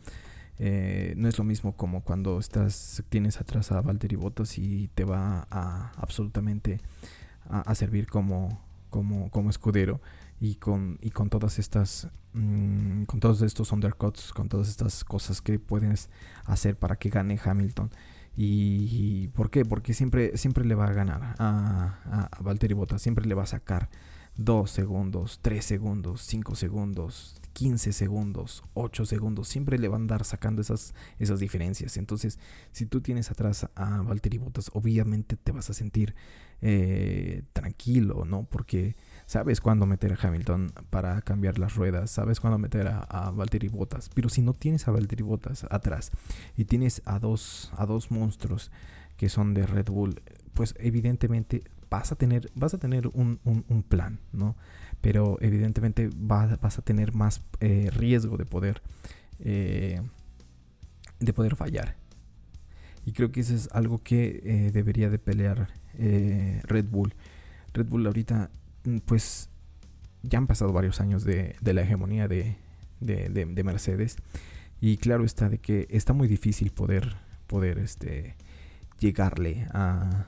Eh, 0.61 1.13
no 1.15 1.29
es 1.29 1.37
lo 1.37 1.45
mismo 1.45 1.77
como 1.77 2.03
cuando 2.03 2.37
estás 2.37 3.03
tienes 3.09 3.39
atrás 3.39 3.71
a 3.71 3.81
Valtteri 3.81 4.17
Bottas 4.17 4.57
y 4.57 4.89
te 4.89 5.05
va 5.05 5.47
a 5.49 5.93
absolutamente 5.95 6.81
a, 7.49 7.73
servir 7.75 8.07
como, 8.07 8.61
como, 8.89 9.29
como 9.31 9.49
escudero 9.49 10.01
y 10.39 10.55
con, 10.55 10.97
y 11.01 11.11
con 11.11 11.29
todas 11.29 11.59
estas, 11.59 12.09
mm, 12.33 13.03
con 13.03 13.19
todos 13.19 13.41
estos 13.41 13.71
undercuts, 13.71 14.33
con 14.33 14.49
todas 14.49 14.69
estas 14.69 15.03
cosas 15.03 15.41
que 15.41 15.59
puedes 15.59 16.09
hacer 16.45 16.77
para 16.77 16.97
que 16.97 17.09
gane 17.09 17.39
Hamilton. 17.43 17.91
¿Y, 18.35 19.27
por 19.29 19.49
qué? 19.49 19.65
Porque 19.65 19.93
siempre, 19.93 20.37
siempre 20.37 20.63
le 20.63 20.73
va 20.73 20.87
a 20.87 20.93
ganar 20.93 21.35
a, 21.39 21.97
a, 22.05 22.29
a 22.31 22.41
Valtteri 22.41 22.73
Bottas, 22.73 23.01
siempre 23.01 23.25
le 23.25 23.35
va 23.35 23.43
a 23.43 23.47
sacar 23.47 23.89
2 24.37 24.71
segundos, 24.71 25.39
3 25.41 25.65
segundos, 25.65 26.21
5 26.21 26.55
segundos, 26.55 27.41
15 27.53 27.91
segundos, 27.91 28.63
8 28.73 29.05
segundos, 29.05 29.49
siempre 29.49 29.77
le 29.77 29.89
van 29.89 30.01
a 30.01 30.03
andar 30.03 30.23
sacando 30.23 30.61
esas, 30.61 30.93
esas 31.17 31.41
diferencias. 31.41 31.97
Entonces, 31.97 32.39
si 32.71 32.85
tú 32.85 33.01
tienes 33.01 33.31
atrás 33.31 33.67
a 33.75 34.01
Valtteri 34.01 34.37
Bottas, 34.37 34.71
obviamente 34.73 35.35
te 35.35 35.51
vas 35.51 35.69
a 35.69 35.73
sentir 35.73 36.15
eh, 36.61 37.43
tranquilo, 37.53 38.25
¿no? 38.25 38.43
Porque 38.43 38.95
sabes 39.25 39.61
cuándo 39.61 39.85
meter 39.85 40.13
a 40.13 40.27
Hamilton 40.27 40.73
para 40.89 41.21
cambiar 41.21 41.59
las 41.59 41.75
ruedas, 41.75 42.11
sabes 42.11 42.39
cuándo 42.39 42.57
meter 42.57 42.87
a, 42.87 43.31
Valtteri 43.31 43.67
Bottas, 43.67 44.09
pero 44.13 44.27
si 44.29 44.41
no 44.41 44.53
tienes 44.53 44.87
a 44.87 44.91
Valtteri 44.91 45.23
Bottas 45.23 45.65
atrás 45.69 46.11
y 46.57 46.65
tienes 46.65 47.01
a 47.05 47.19
dos, 47.19 47.71
a 47.77 47.85
dos 47.85 48.11
monstruos 48.11 48.71
que 49.17 49.29
son 49.29 49.53
de 49.53 49.65
Red 49.65 49.87
Bull, 49.87 50.21
pues 50.53 50.75
evidentemente 50.79 51.63
vas 51.89 52.11
a 52.11 52.15
tener, 52.15 52.51
vas 52.55 52.73
a 52.73 52.77
tener 52.77 53.07
un, 53.07 53.39
un, 53.45 53.83
plan, 53.83 54.19
¿no? 54.31 54.55
Pero 55.01 55.37
evidentemente 55.41 56.09
vas, 56.15 56.59
vas 56.59 56.77
a 56.77 56.81
tener 56.81 57.13
más 57.13 57.41
eh, 57.59 57.89
riesgo 57.93 58.37
de 58.37 58.45
poder, 58.45 58.81
eh, 59.39 60.01
de 61.19 61.33
poder 61.33 61.55
fallar. 61.55 61.95
Y 63.05 63.13
creo 63.13 63.31
que 63.31 63.41
eso 63.41 63.55
es 63.55 63.69
algo 63.73 64.03
que 64.03 64.41
eh, 64.43 64.71
debería 64.71 65.09
de 65.09 65.19
pelear 65.19 65.69
Red 66.63 66.85
Bull. 66.85 67.13
Red 67.73 67.87
Bull 67.87 68.07
ahorita 68.07 68.49
Mm, 68.83 68.97
pues 68.99 69.49
ya 70.23 70.37
han 70.37 70.47
pasado 70.47 70.71
varios 70.73 71.01
años 71.01 71.23
de, 71.23 71.55
la 71.61 71.81
hegemonía 71.81 72.27
de, 72.27 72.57
Mercedes. 73.63 74.17
Y 74.81 74.97
claro 74.97 75.25
está 75.25 75.49
de 75.49 75.59
que 75.59 75.87
está 75.89 76.13
muy 76.13 76.27
difícil 76.27 76.71
poder, 76.71 77.17
poder 77.47 77.79
este, 77.79 78.35
llegarle 78.99 79.67
a, 79.73 80.27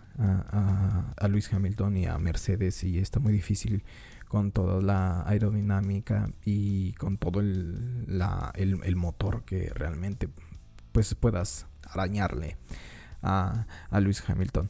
Luis 1.29 1.51
Hamilton 1.53 1.97
y 1.97 2.05
a 2.05 2.17
Mercedes. 2.17 2.83
Y 2.83 2.99
está 2.99 3.19
muy 3.19 3.33
difícil 3.33 3.83
con 4.27 4.51
toda 4.51 4.81
la 4.81 5.27
aerodinámica 5.27 6.31
y 6.43 6.93
con 6.93 7.17
todo 7.17 7.39
el, 7.41 8.95
motor 8.95 9.43
que 9.43 9.71
realmente 9.73 10.29
pues 10.91 11.15
puedas 11.15 11.67
arañarle 11.83 12.57
a 13.21 13.65
Luis 14.01 14.23
Hamilton. 14.27 14.69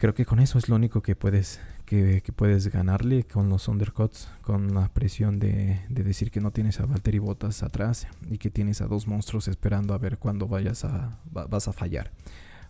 Creo 0.00 0.14
que 0.14 0.24
con 0.24 0.40
eso 0.40 0.56
es 0.56 0.70
lo 0.70 0.76
único 0.76 1.02
que 1.02 1.14
puedes 1.14 1.60
que, 1.84 2.22
puedes 2.34 2.68
ganarle 2.68 3.24
con 3.24 3.50
los 3.50 3.68
undercuts, 3.68 4.30
con 4.40 4.72
la 4.72 4.88
presión 4.88 5.38
de, 5.38 5.82
decir 5.90 6.30
que 6.30 6.40
no 6.40 6.52
tienes 6.52 6.80
a 6.80 6.86
Valtteri 6.86 7.18
Bottas 7.18 7.62
atrás 7.62 8.06
y 8.30 8.38
que 8.38 8.48
tienes 8.48 8.80
a 8.80 8.86
dos 8.86 9.06
monstruos 9.06 9.46
esperando 9.46 9.92
a 9.92 9.98
ver 9.98 10.16
cuándo 10.16 10.48
vayas 10.48 10.86
a, 10.86 11.18
vas 11.30 11.68
a 11.68 11.74
fallar. 11.74 12.12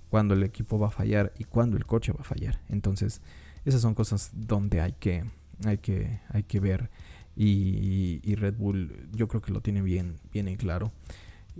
cuándo 0.08 0.34
el 0.34 0.42
equipo 0.42 0.76
va 0.80 0.88
a 0.88 0.90
fallar 0.90 1.32
y 1.38 1.44
cuándo 1.44 1.76
el 1.76 1.86
coche 1.86 2.10
va 2.10 2.22
a 2.22 2.24
fallar. 2.24 2.58
Entonces, 2.68 3.20
esas 3.64 3.80
son 3.80 3.94
cosas 3.94 4.32
donde 4.34 4.80
hay 4.80 4.94
que, 4.94 5.24
hay 5.64 5.78
que, 5.78 6.18
hay 6.30 6.42
que 6.42 6.58
ver. 6.58 6.90
Y, 7.36 8.34
Red 8.34 8.56
Bull 8.56 9.08
yo 9.12 9.28
creo 9.28 9.40
que 9.40 9.52
lo 9.52 9.60
tiene 9.60 9.82
bien, 9.82 10.16
bien 10.32 10.48
en 10.48 10.56
claro. 10.56 10.90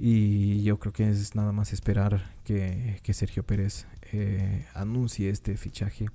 Y 0.03 0.63
yo 0.63 0.79
creo 0.79 0.95
que 0.95 1.11
es 1.11 1.35
nada 1.35 1.53
más 1.53 1.75
esperar 1.75 2.35
que, 2.45 2.99
Sergio 3.13 3.43
Pérez 3.43 3.87
eh, 4.13 4.65
anuncie 4.73 5.29
este 5.29 5.59
fichaje 5.59 6.07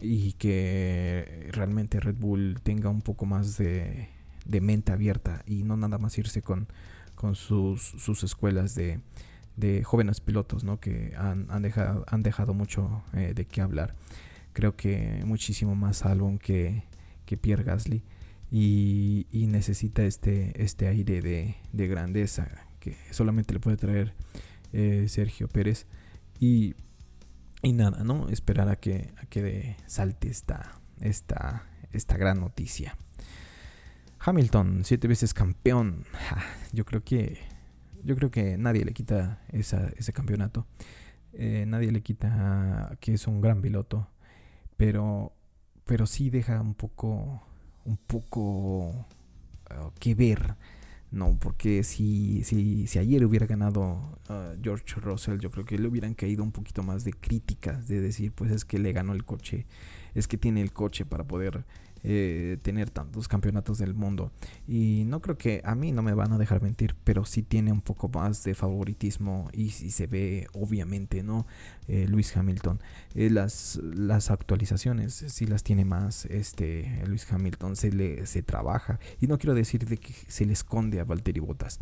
y 0.00 0.32
que 0.32 1.48
realmente 1.52 2.00
Red 2.00 2.16
Bull 2.16 2.58
tenga 2.60 2.90
un 2.90 3.00
poco 3.00 3.24
más 3.24 3.56
de, 3.56 4.08
de 4.46 4.60
mente 4.60 4.90
abierta 4.90 5.44
y 5.46 5.62
no 5.62 5.76
nada 5.76 5.98
más 5.98 6.18
irse 6.18 6.42
con, 6.42 6.66
con 7.14 7.36
sus, 7.36 7.82
sus 7.82 8.24
escuelas 8.24 8.74
de, 8.74 9.00
de 9.56 9.84
jóvenes 9.84 10.20
pilotos 10.20 10.64
¿no? 10.64 10.80
que 10.80 11.14
han, 11.16 11.46
han, 11.52 11.62
dejado, 11.62 12.04
han 12.08 12.24
dejado 12.24 12.52
mucho 12.52 13.04
eh, 13.12 13.32
de 13.32 13.44
qué 13.44 13.60
hablar. 13.60 13.94
Creo 14.54 14.74
que 14.74 15.22
muchísimo 15.24 15.76
más 15.76 16.04
álbum 16.04 16.36
que, 16.36 16.82
que 17.26 17.36
Pierre 17.36 17.62
Gasly 17.62 18.02
y, 18.50 19.28
y, 19.30 19.46
necesita 19.46 20.02
este, 20.02 20.60
este 20.60 20.88
aire 20.88 21.22
de, 21.22 21.54
de, 21.72 21.86
grandeza 21.86 22.66
que 22.82 22.96
solamente 23.12 23.54
le 23.54 23.60
puede 23.60 23.76
traer 23.76 24.12
eh, 24.72 25.06
Sergio 25.08 25.46
Pérez 25.46 25.86
y, 26.40 26.74
y, 27.62 27.72
nada, 27.72 28.02
¿no? 28.02 28.28
Esperar 28.28 28.68
a 28.68 28.76
que, 28.76 29.14
a 29.22 29.26
que 29.26 29.76
salte 29.86 30.28
esta, 30.28 30.80
esta, 31.00 31.62
esta 31.92 32.16
gran 32.16 32.40
noticia. 32.40 32.96
Hamilton, 34.18 34.82
siete 34.84 35.06
veces 35.06 35.32
campeón. 35.32 36.04
yo 36.72 36.84
creo 36.84 37.04
que 37.04 37.38
yo 38.04 38.16
creo 38.16 38.32
que 38.32 38.58
nadie 38.58 38.84
le 38.84 38.92
quita 38.92 39.40
ese 39.52 40.12
campeonato. 40.12 40.66
Eh, 41.34 41.64
nadie 41.68 41.92
le 41.92 42.02
quita 42.02 42.96
que 43.00 43.14
es 43.14 43.28
un 43.28 43.40
gran 43.40 43.62
piloto. 43.62 44.08
Pero, 44.76 45.32
pero 45.84 46.06
sí 46.06 46.28
deja 46.28 46.60
un 46.60 46.74
poco, 46.74 47.42
un 47.84 47.96
poco 47.96 48.88
uh, 48.90 49.92
que 50.00 50.16
ver. 50.16 50.56
No, 51.12 51.36
porque 51.38 51.84
si, 51.84 52.42
si, 52.42 52.86
si 52.86 52.98
ayer 52.98 53.22
hubiera 53.26 53.44
ganado 53.46 54.18
uh, 54.30 54.58
George 54.62 54.98
Russell, 54.98 55.38
yo 55.38 55.50
creo 55.50 55.66
que 55.66 55.76
le 55.76 55.86
hubieran 55.86 56.14
caído 56.14 56.42
un 56.42 56.52
poquito 56.52 56.82
más 56.82 57.04
de 57.04 57.12
críticas, 57.12 57.86
de 57.86 58.00
decir, 58.00 58.32
pues 58.32 58.50
es 58.50 58.64
que 58.64 58.78
le 58.78 58.92
ganó 58.92 59.12
el 59.12 59.22
coche, 59.22 59.66
es 60.14 60.26
que 60.26 60.38
tiene 60.38 60.62
el 60.62 60.72
coche 60.72 61.04
para 61.04 61.24
poder 61.24 61.66
eh, 62.04 62.58
tener 62.62 62.90
tantos 62.90 63.28
campeonatos 63.28 63.78
del 63.78 63.94
mundo. 63.94 64.32
Y 64.66 65.04
no 65.06 65.20
creo 65.20 65.38
que 65.38 65.62
a 65.64 65.74
mí 65.74 65.92
no 65.92 66.02
me 66.02 66.14
van 66.14 66.32
a 66.32 66.38
dejar 66.38 66.62
mentir, 66.62 66.96
pero 67.04 67.24
sí 67.24 67.42
tiene 67.42 67.72
un 67.72 67.80
poco 67.80 68.08
más 68.08 68.44
de 68.44 68.54
favoritismo 68.54 69.48
y, 69.52 69.70
si 69.70 69.90
se 69.90 70.06
ve 70.06 70.46
obviamente, 70.52 71.22
¿no? 71.22 71.46
Eh, 71.88 72.06
Luis 72.08 72.36
Hamilton. 72.36 72.80
Eh, 73.14 73.30
las, 73.30 73.80
las 73.82 74.30
actualizaciones 74.30 75.14
si 75.14 75.46
las 75.46 75.62
tiene 75.62 75.84
más 75.84 76.24
este 76.26 77.02
Luis 77.06 77.30
Hamilton, 77.30 77.76
se 77.76 77.92
le 77.92 78.26
se 78.26 78.42
trabaja. 78.42 78.98
Y 79.20 79.26
no 79.26 79.38
quiero 79.38 79.54
decir 79.54 79.86
de 79.86 79.96
que 79.98 80.12
se 80.28 80.44
le 80.44 80.52
esconde 80.52 81.00
a 81.00 81.04
Valtteri 81.04 81.40
Bottas 81.40 81.78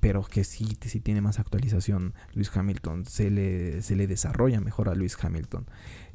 pero 0.00 0.22
que 0.24 0.44
sí, 0.44 0.76
sí 0.80 1.00
tiene 1.00 1.20
más 1.20 1.38
actualización 1.38 2.14
Luis 2.34 2.50
Hamilton, 2.54 3.04
se 3.06 3.30
le, 3.30 3.82
se 3.82 3.96
le 3.96 4.06
desarrolla 4.06 4.60
mejor 4.60 4.88
a 4.88 4.94
Luis 4.94 5.16
Hamilton. 5.22 5.66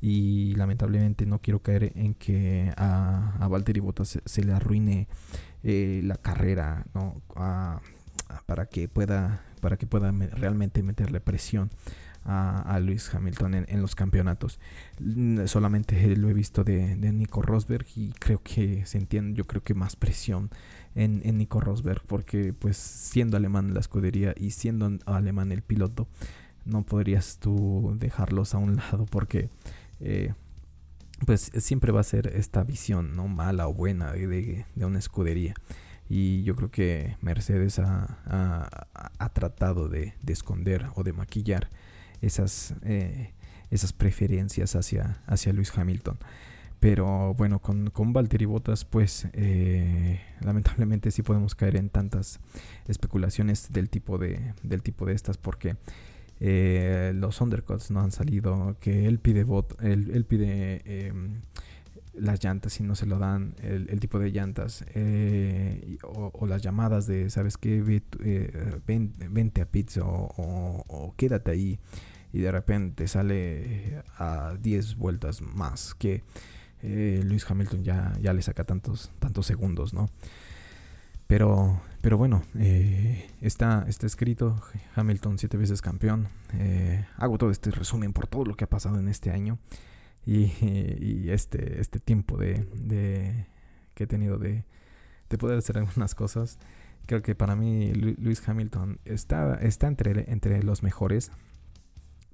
Y 0.01 0.53
lamentablemente 0.55 1.25
no 1.25 1.39
quiero 1.39 1.61
caer 1.61 1.91
en 1.95 2.13
que 2.13 2.73
a, 2.77 3.37
a 3.39 3.47
Valtteri 3.47 3.79
Bottas 3.79 4.19
se, 4.23 4.43
le 4.43 4.53
arruine 4.53 5.07
eh, 5.63 6.01
la 6.03 6.17
carrera, 6.17 6.85
¿no? 6.93 7.21
para 8.45 8.65
que 8.65 8.87
pueda, 8.87 9.43
para 9.61 9.77
que 9.77 9.87
pueda 9.87 10.11
realmente 10.11 10.83
meterle 10.83 11.19
presión 11.21 11.69
a, 12.27 12.79
Luis 12.81 13.13
Hamilton 13.13 13.55
en, 13.55 13.81
los 13.81 13.95
campeonatos. 13.95 14.59
Solamente 15.45 16.15
lo 16.17 16.29
he 16.29 16.33
visto 16.33 16.63
de, 16.63 16.95
Nico 16.95 17.41
Rosberg 17.41 17.85
y 17.95 18.11
creo 18.11 18.41
que 18.43 18.85
se 18.85 18.97
entiende, 18.97 19.37
yo 19.37 19.47
creo 19.47 19.63
que 19.63 19.73
más 19.73 19.95
presión 19.95 20.49
en, 20.97 21.37
Nico 21.37 21.59
Rosberg, 21.59 22.01
porque 22.05 22.53
pues 22.53 22.75
siendo 22.75 23.37
alemán 23.37 23.73
la 23.73 23.79
escudería 23.79 24.33
y 24.35 24.51
siendo 24.51 24.97
alemán 25.05 25.51
el 25.51 25.61
piloto, 25.61 26.07
no 26.65 26.83
podrías 26.83 27.37
tú 27.37 27.95
dejarlos 27.99 28.55
a 28.55 28.57
un 28.57 28.75
lado 28.77 29.05
porque 29.05 29.49
eh, 29.99 30.33
pues 31.25 31.51
siempre 31.59 31.91
va 31.91 32.01
a 32.01 32.03
ser 32.03 32.27
esta 32.27 32.63
visión, 32.63 33.15
¿no? 33.15 33.27
Mala 33.27 33.67
o 33.67 33.73
buena 33.73 34.11
de, 34.11 34.65
una 34.75 34.99
escudería. 34.99 35.53
Y 36.09 36.43
yo 36.43 36.55
creo 36.55 36.71
que 36.71 37.17
Mercedes 37.21 37.79
ha, 37.79 39.29
tratado 39.33 39.89
de, 39.89 40.15
esconder 40.25 40.87
o 40.95 41.03
de 41.03 41.13
maquillar 41.13 41.69
esas, 42.21 42.73
eh, 42.83 43.33
esas 43.69 43.93
preferencias 43.93 44.75
hacia, 44.75 45.21
hacia 45.27 45.53
Luis 45.53 45.77
Hamilton. 45.77 46.17
Pero 46.79 47.33
bueno, 47.33 47.59
con, 47.59 47.89
con 47.89 48.13
Valtteri 48.13 48.45
Bottas, 48.45 48.85
pues 48.85 49.27
eh, 49.33 50.21
lamentablemente 50.41 51.09
sí 51.11 51.23
podemos 51.23 51.55
caer 51.55 51.75
en 51.75 51.89
tantas 51.89 52.39
especulaciones 52.87 53.73
del 53.73 53.89
tipo 53.89 54.17
de, 54.17 54.53
del 54.61 54.83
tipo 54.83 55.05
de 55.05 55.13
estas, 55.13 55.37
porque 55.37 55.75
eh, 56.39 57.13
los 57.15 57.41
undercuts 57.41 57.89
no 57.89 58.01
han 58.01 58.11
salido, 58.11 58.77
que 58.79 59.07
él 59.07 59.19
pide 59.19 59.43
bot, 59.43 59.81
él, 59.81 60.23
pide 60.25 61.07
em, 61.07 61.41
las 62.13 62.43
llantas 62.43 62.79
y 62.79 62.83
no 62.83 62.93
se 62.93 63.07
lo 63.07 63.17
dan, 63.17 63.55
el, 63.63 63.99
tipo 63.99 64.19
de 64.19 64.29
llantas, 64.29 64.85
eh, 64.93 65.97
o, 66.03 66.45
las 66.45 66.61
llamadas 66.61 67.07
de, 67.07 67.31
¿sabes 67.31 67.57
qué? 67.57 67.81
vente 68.85 69.61
a 69.61 69.65
pizza 69.65 70.01
o, 70.05 70.83
o 70.87 71.15
quédate 71.17 71.49
ahí 71.49 71.79
y 72.33 72.39
de 72.39 72.51
repente 72.51 73.07
sale 73.07 74.03
a 74.17 74.55
10 74.61 74.95
vueltas 74.97 75.41
más 75.41 75.95
que 75.95 76.23
eh, 76.83 77.21
Luis 77.25 77.49
Hamilton 77.49 77.83
ya, 77.83 78.13
ya 78.21 78.33
le 78.33 78.41
saca 78.41 78.63
tantos, 78.63 79.11
tantos 79.19 79.45
segundos, 79.45 79.93
¿no? 79.93 80.09
Pero, 81.27 81.81
pero 82.01 82.17
bueno, 82.17 82.41
eh, 82.57 83.29
está, 83.41 83.85
está 83.87 84.07
escrito, 84.07 84.61
Hamilton 84.95 85.37
siete 85.37 85.57
veces 85.57 85.81
campeón. 85.81 86.29
Eh, 86.53 87.05
hago 87.17 87.37
todo 87.37 87.51
este 87.51 87.69
resumen 87.69 88.13
por 88.13 88.27
todo 88.27 88.45
lo 88.45 88.55
que 88.55 88.63
ha 88.63 88.69
pasado 88.69 88.99
en 88.99 89.09
este 89.09 89.31
año 89.31 89.59
y, 90.25 91.29
este, 91.29 91.81
este 91.81 91.99
tiempo 91.99 92.37
de, 92.37 92.65
de, 92.75 93.47
que 93.93 94.05
he 94.05 94.07
tenido 94.07 94.37
de, 94.37 94.63
de 95.29 95.37
poder 95.37 95.57
hacer 95.57 95.77
algunas 95.77 96.15
cosas. 96.15 96.59
Creo 97.07 97.21
que 97.21 97.35
para 97.35 97.55
mí 97.55 97.93
Luis 97.93 98.47
Hamilton 98.47 98.99
está, 99.05 99.55
está 99.55 99.87
entre, 99.87 100.31
entre 100.31 100.63
los 100.63 100.83
mejores. 100.83 101.31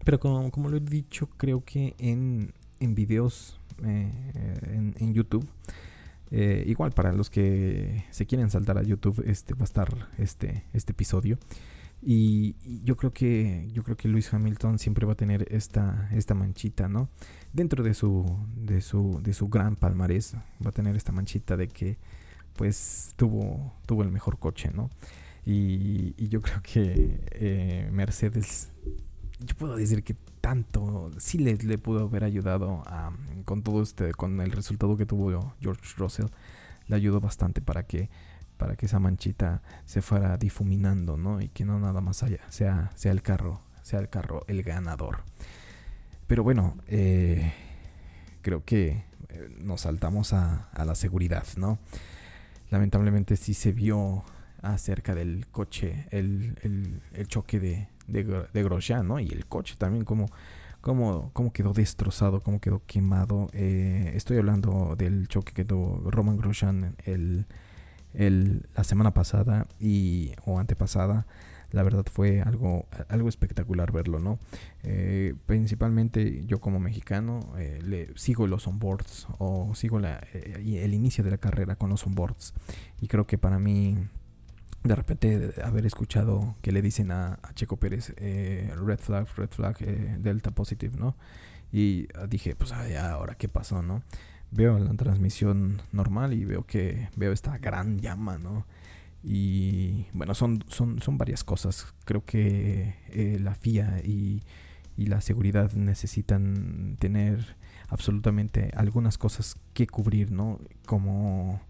Pero 0.04 0.20
como, 0.20 0.52
como 0.52 0.70
lo 0.70 0.78
he 0.78 0.82
dicho, 0.82 1.30
creo 1.38 1.64
que 1.64 1.96
en, 1.98 2.54
en 2.80 2.94
videos 2.94 3.60
eh, 3.86 4.94
en, 5.00 5.14
YouTube. 5.14 5.48
Eh, 6.32 6.64
igual 6.68 6.92
para 6.92 7.14
los 7.14 7.30
que 7.30 8.06
se 8.12 8.26
quieren 8.26 8.50
saltar 8.50 8.78
a 8.78 8.84
YouTube, 8.84 9.24
este 9.26 9.54
va 9.54 9.62
a 9.62 9.66
estar 9.66 10.10
este, 10.18 10.66
este 10.74 10.92
episodio. 10.92 11.38
Y, 12.02 12.56
yo 12.84 12.98
creo 12.98 13.14
que 13.14 13.70
yo 13.72 13.84
creo 13.84 13.96
que 13.96 14.08
Luis 14.10 14.34
Hamilton 14.34 14.78
siempre 14.78 15.06
va 15.06 15.14
a 15.14 15.16
tener 15.16 15.48
esta, 15.54 16.10
esta 16.12 16.34
manchita, 16.34 16.90
¿no? 16.90 17.10
Dentro 17.54 17.84
de 17.84 17.94
su, 17.94 18.26
de 18.56 18.82
su, 18.82 19.22
de 19.24 19.34
su 19.34 19.48
gran 19.48 19.76
palmarés, 19.76 20.36
va 20.66 20.70
a 20.70 20.74
tener 20.74 20.96
esta 20.96 21.12
manchita 21.12 21.56
de 21.56 21.68
que 21.68 21.98
pues 22.56 23.14
tuvo, 23.16 23.74
tuvo 23.86 24.04
el 24.04 24.12
mejor 24.12 24.38
coche, 24.38 24.70
¿no? 24.74 24.90
Y, 25.46 26.28
yo 26.30 26.42
creo 26.42 26.62
que 26.62 27.20
eh, 27.32 27.90
Mercedes, 27.92 28.70
yo 29.40 29.56
puedo 29.56 29.76
decir 29.76 30.04
que 30.04 30.16
tanto, 30.42 31.12
sí 31.20 31.38
le, 31.38 31.56
le 31.56 31.78
pudo 31.78 32.04
haber 32.04 32.24
ayudado 32.24 32.84
con 33.46 33.64
todo 33.64 33.82
este, 33.82 34.14
con 34.14 34.42
el 34.42 34.52
resultado 34.52 34.98
que 34.98 35.06
tuvo 35.06 35.56
George 35.62 35.82
Russell, 35.98 36.28
le 36.88 36.96
ayudó 36.96 37.22
bastante 37.22 37.62
para 37.62 37.84
que, 37.84 38.10
para 38.58 38.76
que 38.76 38.86
esa 38.86 39.00
manchita 39.00 39.62
se 39.86 40.02
fuera 40.02 40.38
difuminando, 40.38 41.18
¿no? 41.18 41.42
Y 41.42 41.50
que 41.50 41.66
no 41.66 41.80
nada 41.80 42.02
más 42.02 42.24
haya, 42.24 42.40
sea, 42.50 42.92
sea 42.96 43.12
el 43.12 43.22
carro, 43.22 43.62
sea 43.82 44.00
el 44.00 44.10
carro 44.10 44.44
el 44.48 44.64
ganador. 44.64 45.24
Pero 46.28 46.44
bueno, 46.44 46.78
eh, 46.88 47.54
creo 48.42 48.64
que 48.66 49.06
eh, 49.30 49.56
nos 49.62 49.82
saltamos 49.82 50.34
a, 50.34 50.70
la 50.76 50.96
seguridad, 50.96 51.46
¿no? 51.58 51.80
Lamentablemente 52.70 53.38
sí 53.38 53.54
se 53.54 53.72
vio 53.72 54.24
acerca 54.62 55.16
del 55.16 55.48
coche, 55.48 56.08
el, 56.12 57.02
el 57.14 57.28
choque 57.28 57.60
de, 57.60 57.88
de, 58.08 58.64
Grosjean, 58.64 59.08
¿no? 59.08 59.20
Y 59.20 59.30
el 59.30 59.46
coche 59.46 59.76
también, 59.78 60.06
como, 60.06 60.30
como, 60.82 61.32
como 61.34 61.52
quedó 61.52 61.74
destrozado, 61.74 62.42
cómo 62.42 62.60
quedó 62.60 62.82
quemado. 62.86 63.50
Eh, 63.54 64.12
estoy 64.16 64.38
hablando 64.38 64.96
del 64.98 65.28
choque 65.28 65.54
que 65.54 65.66
tuvo 65.66 66.10
Roman 66.10 66.38
Grosjean 66.38 66.96
el, 67.06 67.46
el, 68.14 68.68
la 68.76 68.84
semana 68.84 69.14
pasada 69.14 69.68
y, 69.80 70.34
o 70.46 70.60
antepasada. 70.60 71.26
La 71.72 71.82
verdad 71.82 72.06
fue 72.12 72.40
algo, 72.42 72.86
algo 73.10 73.30
espectacular 73.30 73.92
verlo, 73.92 74.20
¿no? 74.20 74.38
Eh, 74.84 75.34
principalmente 75.48 76.46
yo 76.46 76.62
como 76.62 76.80
mexicano 76.80 77.40
eh, 77.58 77.82
le 77.84 78.16
sigo 78.16 78.46
los 78.46 78.68
onboards 78.68 79.26
o 79.40 79.74
sigo 79.74 79.98
la, 79.98 80.18
el 80.34 80.94
inicio 80.94 81.24
de 81.24 81.32
la 81.32 81.40
carrera 81.40 81.76
con 81.76 81.90
los 81.90 82.06
onboards. 82.06 82.54
Y 83.02 83.08
creo 83.08 83.26
que 83.26 83.40
para 83.40 83.58
mí 83.58 83.98
de 84.84 84.96
repente 84.96 85.54
haber 85.64 85.86
escuchado 85.86 86.56
que 86.62 86.72
le 86.72 86.82
dicen 86.82 87.12
a, 87.12 87.40
Checo 87.56 87.78
Pérez 87.78 88.14
eh, 88.18 88.74
red 88.76 89.00
flag, 89.00 89.28
red 89.36 89.50
flag, 89.50 89.78
eh, 89.80 90.18
delta 90.20 90.52
positive, 90.52 90.98
¿no? 90.98 91.16
Y 91.72 92.08
dije, 92.30 92.56
pues 92.56 92.72
ahora 92.72 93.36
qué 93.36 93.48
pasó, 93.48 93.82
¿no? 93.82 94.04
Veo 94.52 94.78
la 94.78 94.94
transmisión 94.94 95.82
normal 95.92 96.34
y 96.34 96.46
veo 96.46 96.66
que 96.68 97.10
veo 97.16 97.32
esta 97.32 97.58
gran 97.58 98.00
llama, 98.00 98.38
¿no? 98.38 98.68
Y 99.24 100.06
bueno, 100.14 100.36
son, 100.36 100.64
son, 100.68 101.02
son 101.02 101.18
varias 101.18 101.44
cosas. 101.44 101.94
Creo 102.06 102.26
que 102.26 102.96
eh, 103.10 103.40
la 103.42 103.56
FIA 103.56 104.02
y, 104.04 104.44
y 104.98 105.08
la 105.08 105.22
seguridad 105.22 105.72
necesitan 105.74 106.98
tener 107.00 107.56
absolutamente 107.88 108.70
algunas 108.76 109.18
cosas 109.18 109.56
que 109.74 109.88
cubrir, 109.88 110.32
¿no? 110.32 110.60
Como 110.86 111.62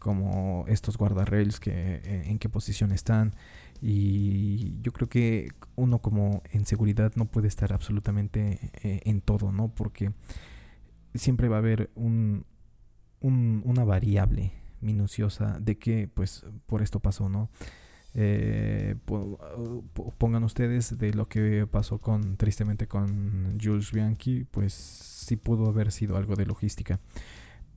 como 0.00 0.64
estos 0.66 0.96
guardarrails 0.96 1.60
que 1.60 1.70
eh, 1.70 2.22
en 2.26 2.40
qué 2.40 2.48
posición 2.48 2.90
están. 2.90 3.36
Y 3.80 4.80
yo 4.82 4.92
creo 4.92 5.08
que 5.08 5.52
uno 5.76 6.00
como 6.00 6.42
en 6.50 6.66
seguridad 6.66 7.12
no 7.14 7.26
puede 7.26 7.46
estar 7.46 7.72
absolutamente 7.72 8.72
eh, 8.82 9.00
en 9.04 9.20
todo 9.20 9.52
no 9.52 9.68
porque 9.68 10.12
siempre 11.14 11.48
va 11.48 11.56
a 11.56 11.60
haber 11.60 11.90
un, 11.94 12.44
una 13.20 13.84
variable 13.84 14.52
minuciosa 14.80 15.58
de 15.60 15.78
que 15.78 16.08
pues 16.08 16.44
por 16.66 16.82
esto 16.82 17.00
pasó 17.00 17.28
no 17.28 17.50
eh, 18.14 18.96
pongan 20.18 20.42
ustedes 20.42 20.98
de 20.98 21.14
lo 21.14 21.28
que 21.28 21.66
pasó 21.70 21.98
con 21.98 22.36
tristemente 22.36 22.88
con 22.88 23.58
Jules 23.62 23.92
Bianchi 23.92 24.44
pues 24.44 24.72
sí 24.72 25.36
pudo 25.36 25.68
haber 25.68 25.92
sido 25.92 26.16
algo 26.16 26.34
de 26.36 26.46
logística. 26.46 27.00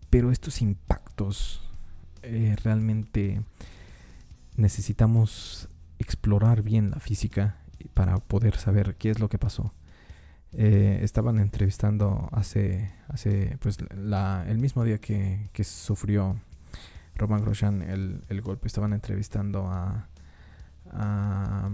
Pero 0.09 0.31
estos 0.31 0.61
impactos 0.61 1.72
eh, 2.23 2.55
realmente 2.63 3.41
necesitamos 4.55 5.69
explorar 5.99 6.61
bien 6.61 6.91
la 6.91 6.99
física 6.99 7.57
para 7.93 8.17
poder 8.19 8.57
saber 8.57 8.95
qué 8.95 9.09
es 9.09 9.19
lo 9.19 9.29
que 9.29 9.37
pasó. 9.37 9.73
Eh, 10.51 10.99
estaban 11.01 11.39
entrevistando 11.39 12.29
hace, 12.31 12.91
hace 13.07 13.57
pues 13.59 13.77
la, 13.95 14.45
el 14.47 14.59
mismo 14.59 14.83
día 14.83 14.99
que, 14.99 15.49
que 15.51 15.63
sufrió 15.63 16.39
Roman 17.15 17.41
Grosjean 17.41 17.81
el, 17.81 18.23
el, 18.29 18.41
golpe, 18.41 18.67
estaban 18.67 18.93
entrevistando 18.93 19.67
a, 19.67 20.07
a 20.91 21.69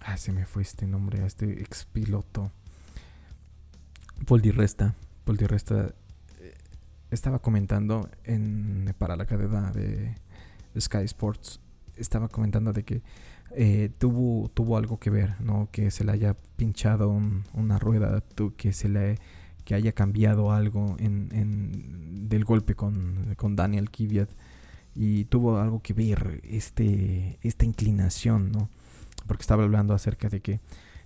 ah, 0.00 0.16
se 0.16 0.32
me 0.32 0.44
fue 0.44 0.62
este 0.62 0.86
nombre, 0.86 1.22
a 1.22 1.26
este 1.26 1.60
ex 1.60 1.84
piloto, 1.84 2.50
Paul 4.26 4.42
Resta. 4.42 4.94
Paul 5.24 5.38
Resta 5.38 5.94
estaba 7.10 7.40
comentando 7.40 8.08
en, 8.24 8.94
para 8.98 9.16
la 9.16 9.26
cadena 9.26 9.72
de, 9.72 10.14
Sky 10.78 11.04
Sports, 11.04 11.60
estaba 11.96 12.28
comentando 12.28 12.72
de 12.72 12.84
que 12.84 13.02
eh, 13.56 13.90
tuvo, 13.98 14.48
tuvo 14.50 14.76
algo 14.76 15.00
que 15.00 15.10
ver, 15.10 15.34
¿no? 15.40 15.68
Que 15.72 15.90
se 15.90 16.04
le 16.04 16.12
haya 16.12 16.36
pinchado 16.56 17.10
una 17.52 17.78
rueda, 17.78 18.22
que 18.56 18.72
se 18.72 18.88
le 18.88 19.18
que 19.64 19.74
haya 19.74 19.92
cambiado 19.92 20.52
algo 20.52 20.96
en, 20.98 21.28
en 21.32 22.28
del 22.28 22.44
golpe 22.44 22.74
con, 22.74 23.34
con 23.36 23.56
Daniel 23.56 23.90
Kvyat 23.90 24.30
y 24.94 25.24
tuvo 25.26 25.58
algo 25.58 25.82
que 25.82 25.92
ver 25.92 26.40
este 26.44 27.38
esta 27.42 27.64
inclinación, 27.64 28.52
¿no? 28.52 28.68
Porque 29.26 29.42
estaba 29.42 29.64
hablando 29.64 29.94
acerca 29.94 30.28
de 30.28 30.40
que 30.40 30.60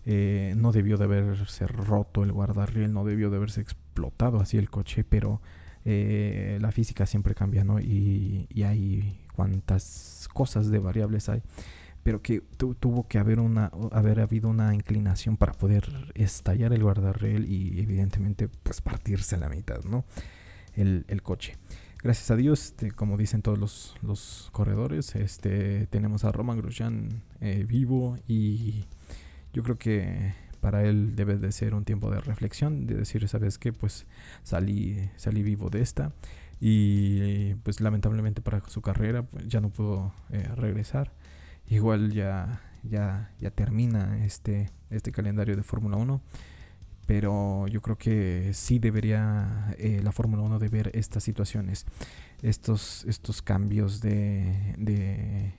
eh, 0.07 0.55
no 0.57 0.73
debió 0.73 0.99
de 0.99 1.05
haberse 1.05 1.67
roto 1.67 2.23
el 2.23 2.33
guardarriel, 2.33 2.93
no 2.93 3.05
debió 3.05 3.31
de 3.31 3.37
haberse 3.37 3.61
explotado 3.61 4.39
así 4.41 4.59
el 4.59 4.71
coche, 4.71 5.05
pero 5.05 5.41
eh, 5.85 6.59
la 6.61 6.73
física 6.73 7.07
siempre 7.07 7.35
cambia, 7.35 7.65
¿no? 7.65 7.81
Y, 7.81 8.49
hay 8.65 9.21
cuantas 9.37 10.29
cosas 10.33 10.71
de 10.71 10.79
variables 10.79 11.29
hay, 11.29 11.43
pero 12.03 12.23
que 12.23 12.41
tuvo 12.41 13.07
que 13.09 13.19
haber, 13.19 13.41
una, 13.41 13.71
haber 13.93 14.21
habido 14.21 14.49
una 14.49 14.75
inclinación 14.75 15.37
para 15.37 15.53
poder 15.53 16.13
estallar 16.15 16.73
el 16.73 16.83
guardarrail 16.83 17.51
y 17.51 17.81
evidentemente 17.81 18.49
pues 18.49 18.81
partirse 18.81 19.37
a 19.37 19.39
la 19.39 19.49
mitad, 19.49 19.83
¿no? 19.85 20.05
El, 20.77 21.05
coche. 21.23 21.57
Gracias 22.03 22.31
a 22.31 22.37
Dios, 22.37 22.67
este, 22.67 22.91
como 22.91 23.17
dicen 23.17 23.43
todos 23.43 23.95
los, 24.03 24.49
corredores, 24.53 25.15
este, 25.17 25.87
tenemos 25.87 26.25
a 26.25 26.33
Roman 26.33 26.59
Grosjean 26.59 27.23
eh, 27.41 27.65
vivo 27.67 28.19
y 28.27 28.85
yo 29.53 29.63
creo 29.63 29.79
que 29.79 30.35
para 30.65 30.83
él 30.83 31.15
debe 31.15 31.37
de 31.37 31.53
ser 31.53 31.75
un 31.75 31.85
tiempo 31.85 32.11
de 32.11 32.23
reflexión, 32.23 32.87
de 32.87 32.95
decir, 32.95 33.29
¿sabes 33.29 33.59
qué? 33.59 33.75
Pues 33.75 34.07
salí, 34.45 35.11
salí 35.17 35.43
vivo 35.43 35.69
de 35.69 35.83
esta 35.83 36.13
y 36.59 37.53
pues 37.57 37.83
lamentablemente 37.83 38.41
para 38.41 38.63
su 38.69 38.81
carrera 38.81 39.25
pues, 39.25 39.47
ya 39.47 39.61
no 39.61 39.69
pudo 39.69 40.15
eh, 40.31 40.49
regresar. 40.57 41.13
Igual 41.69 42.13
ya, 42.13 42.63
ya, 42.83 43.31
ya 43.41 43.51
termina 43.51 44.25
este, 44.25 44.71
este 44.89 45.13
calendario 45.13 45.55
de 45.55 45.63
Fórmula 45.63 45.99
1 45.99 46.23
pero 47.05 47.67
yo 47.69 47.83
creo 47.83 47.99
que 47.99 48.53
sí 48.55 48.79
debería 48.79 49.75
eh, 49.77 50.01
la 50.03 50.13
Fórmula 50.13 50.41
1 50.45 50.59
de 50.59 50.69
ver 50.71 50.91
estas 50.95 51.23
situaciones, 51.23 51.85
estos, 52.41 53.05
estos 53.05 53.43
cambios 53.43 54.01
de, 54.01 54.75
de 54.79 55.53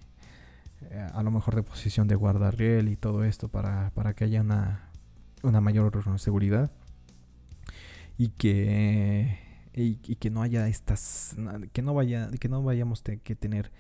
eh, 0.89 1.09
a 1.13 1.21
lo 1.21 1.29
mejor 1.29 1.53
de 1.53 1.61
posición 1.61 2.07
de 2.07 2.15
guardarriel 2.15 2.89
y 2.89 2.95
todo 2.95 3.23
esto 3.23 3.47
para, 3.49 3.91
para 3.91 4.15
que 4.15 4.23
haya 4.23 4.41
una, 4.41 4.89
una 5.45 5.61
mayor 5.61 6.19
seguridad 6.19 6.71
y 8.17 8.29
que 8.29 9.39
y, 9.73 9.95
que 9.95 10.29
no 10.29 10.41
haya 10.41 10.67
estas 10.67 11.35
que 11.73 11.81
no 11.81 11.93
vaya 11.93 12.29
que 12.39 12.49
no 12.49 12.63
vayamos 12.63 13.01
que 13.01 13.35
tener 13.35 13.71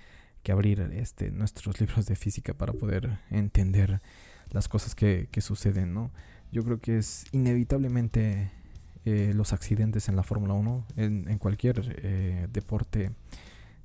que 0.43 0.51
abrir 0.51 0.79
este 0.93 1.31
nuestros 1.31 1.79
libros 1.81 2.05
de 2.05 2.15
física 2.15 2.53
para 2.53 2.73
poder 2.73 3.19
entender 3.29 4.01
las 4.51 4.67
cosas 4.67 4.95
que, 4.95 5.27
suceden 5.39 5.93
no 5.93 6.11
yo 6.51 6.63
creo 6.63 6.79
que 6.79 6.97
es 6.97 7.25
inevitablemente 7.31 8.51
eh, 9.05 9.33
los 9.35 9.53
accidentes 9.53 10.09
en 10.09 10.15
la 10.15 10.23
Fórmula 10.23 10.53
1 10.53 10.85
en, 10.97 11.37
cualquier 11.37 11.97
eh, 12.03 12.47
deporte 12.51 13.11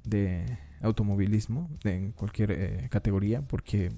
de 0.04 0.58
automovilismo 0.80 1.70
en 1.84 2.12
cualquier 2.12 2.52
eh, 2.52 2.88
categoría 2.90 3.42
porque 3.42 3.92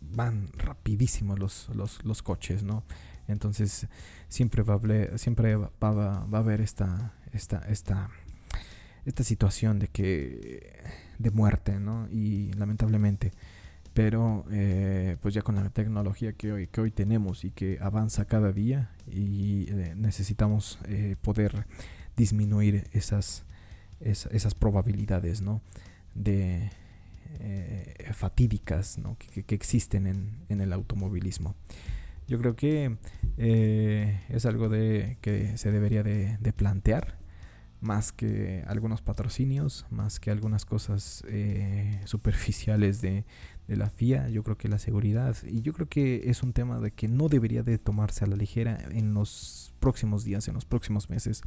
van 0.00 0.50
rapidísimos 0.56 1.38
los, 1.38 1.68
los, 1.74 2.04
los 2.04 2.22
coches, 2.22 2.62
¿no? 2.62 2.84
Entonces 3.26 3.86
siempre 4.28 4.62
va 4.62 4.74
a 4.74 4.76
haber, 4.76 5.18
siempre 5.18 5.56
va, 5.56 5.70
va, 5.80 6.16
a 6.32 6.38
haber 6.38 6.60
esta, 6.60 7.12
esta, 7.32 7.58
esta, 7.68 8.10
esta 9.04 9.22
situación 9.22 9.78
de 9.78 9.88
que 9.88 10.72
de 11.18 11.30
muerte, 11.30 11.78
¿no? 11.78 12.08
Y 12.10 12.52
lamentablemente, 12.52 13.32
pero 13.92 14.44
eh, 14.50 15.16
pues 15.20 15.34
ya 15.34 15.42
con 15.42 15.56
la 15.56 15.68
tecnología 15.70 16.32
que 16.32 16.52
hoy, 16.52 16.66
que 16.68 16.80
hoy 16.80 16.90
tenemos 16.90 17.44
y 17.44 17.50
que 17.50 17.78
avanza 17.80 18.24
cada 18.24 18.52
día 18.52 18.90
y 19.06 19.66
eh, 19.70 19.94
necesitamos 19.96 20.78
eh, 20.86 21.16
poder 21.20 21.66
disminuir 22.16 22.88
esas, 22.92 23.44
esas 24.00 24.54
probabilidades, 24.54 25.42
¿no? 25.42 25.60
De, 26.14 26.70
eh, 27.40 28.10
fatídicas 28.14 28.98
que, 29.18 29.54
existen 29.54 30.06
en, 30.48 30.60
el 30.60 30.72
automovilismo. 30.72 31.54
Yo 32.26 32.38
creo 32.38 32.56
que 32.56 32.96
eh, 33.36 34.20
es 34.28 34.46
algo 34.46 34.70
que 34.70 35.52
se 35.56 35.70
debería 35.70 36.02
de, 36.02 36.52
plantear 36.56 37.18
más 37.80 38.10
que 38.10 38.64
algunos 38.66 39.02
patrocinios, 39.02 39.86
más 39.90 40.20
que 40.20 40.30
algunas 40.30 40.64
cosas 40.64 41.22
eh, 41.28 42.00
superficiales 42.06 43.00
de, 43.00 43.24
la 43.68 43.90
FIA, 43.90 44.30
yo 44.30 44.42
creo 44.42 44.56
que 44.56 44.66
la 44.66 44.78
seguridad, 44.78 45.36
y 45.46 45.60
yo 45.60 45.74
creo 45.74 45.86
que 45.90 46.30
es 46.30 46.42
un 46.42 46.54
tema 46.54 46.80
de 46.80 46.90
que 46.90 47.06
no 47.06 47.28
debería 47.28 47.62
de 47.62 47.76
tomarse 47.76 48.24
a 48.24 48.26
la 48.26 48.34
ligera 48.34 48.78
en 48.92 49.12
los 49.12 49.74
próximos 49.78 50.24
días, 50.24 50.48
en 50.48 50.54
los 50.54 50.64
próximos 50.64 51.10
meses, 51.10 51.42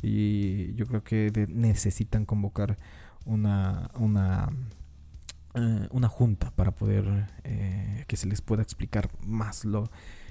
y 0.00 0.72
yo 0.76 0.86
creo 0.86 1.04
que 1.04 1.30
necesitan 1.50 2.24
convocar 2.24 2.78
una 3.26 3.90
eh, 5.58 5.88
una 5.90 6.08
junta 6.08 6.50
para 6.52 6.70
poder 6.70 7.26
eh, 7.44 8.04
que 8.06 8.16
se 8.16 8.26
les 8.26 8.40
pueda 8.40 8.62
explicar 8.62 9.10
más 9.26 9.64
lo 9.64 9.90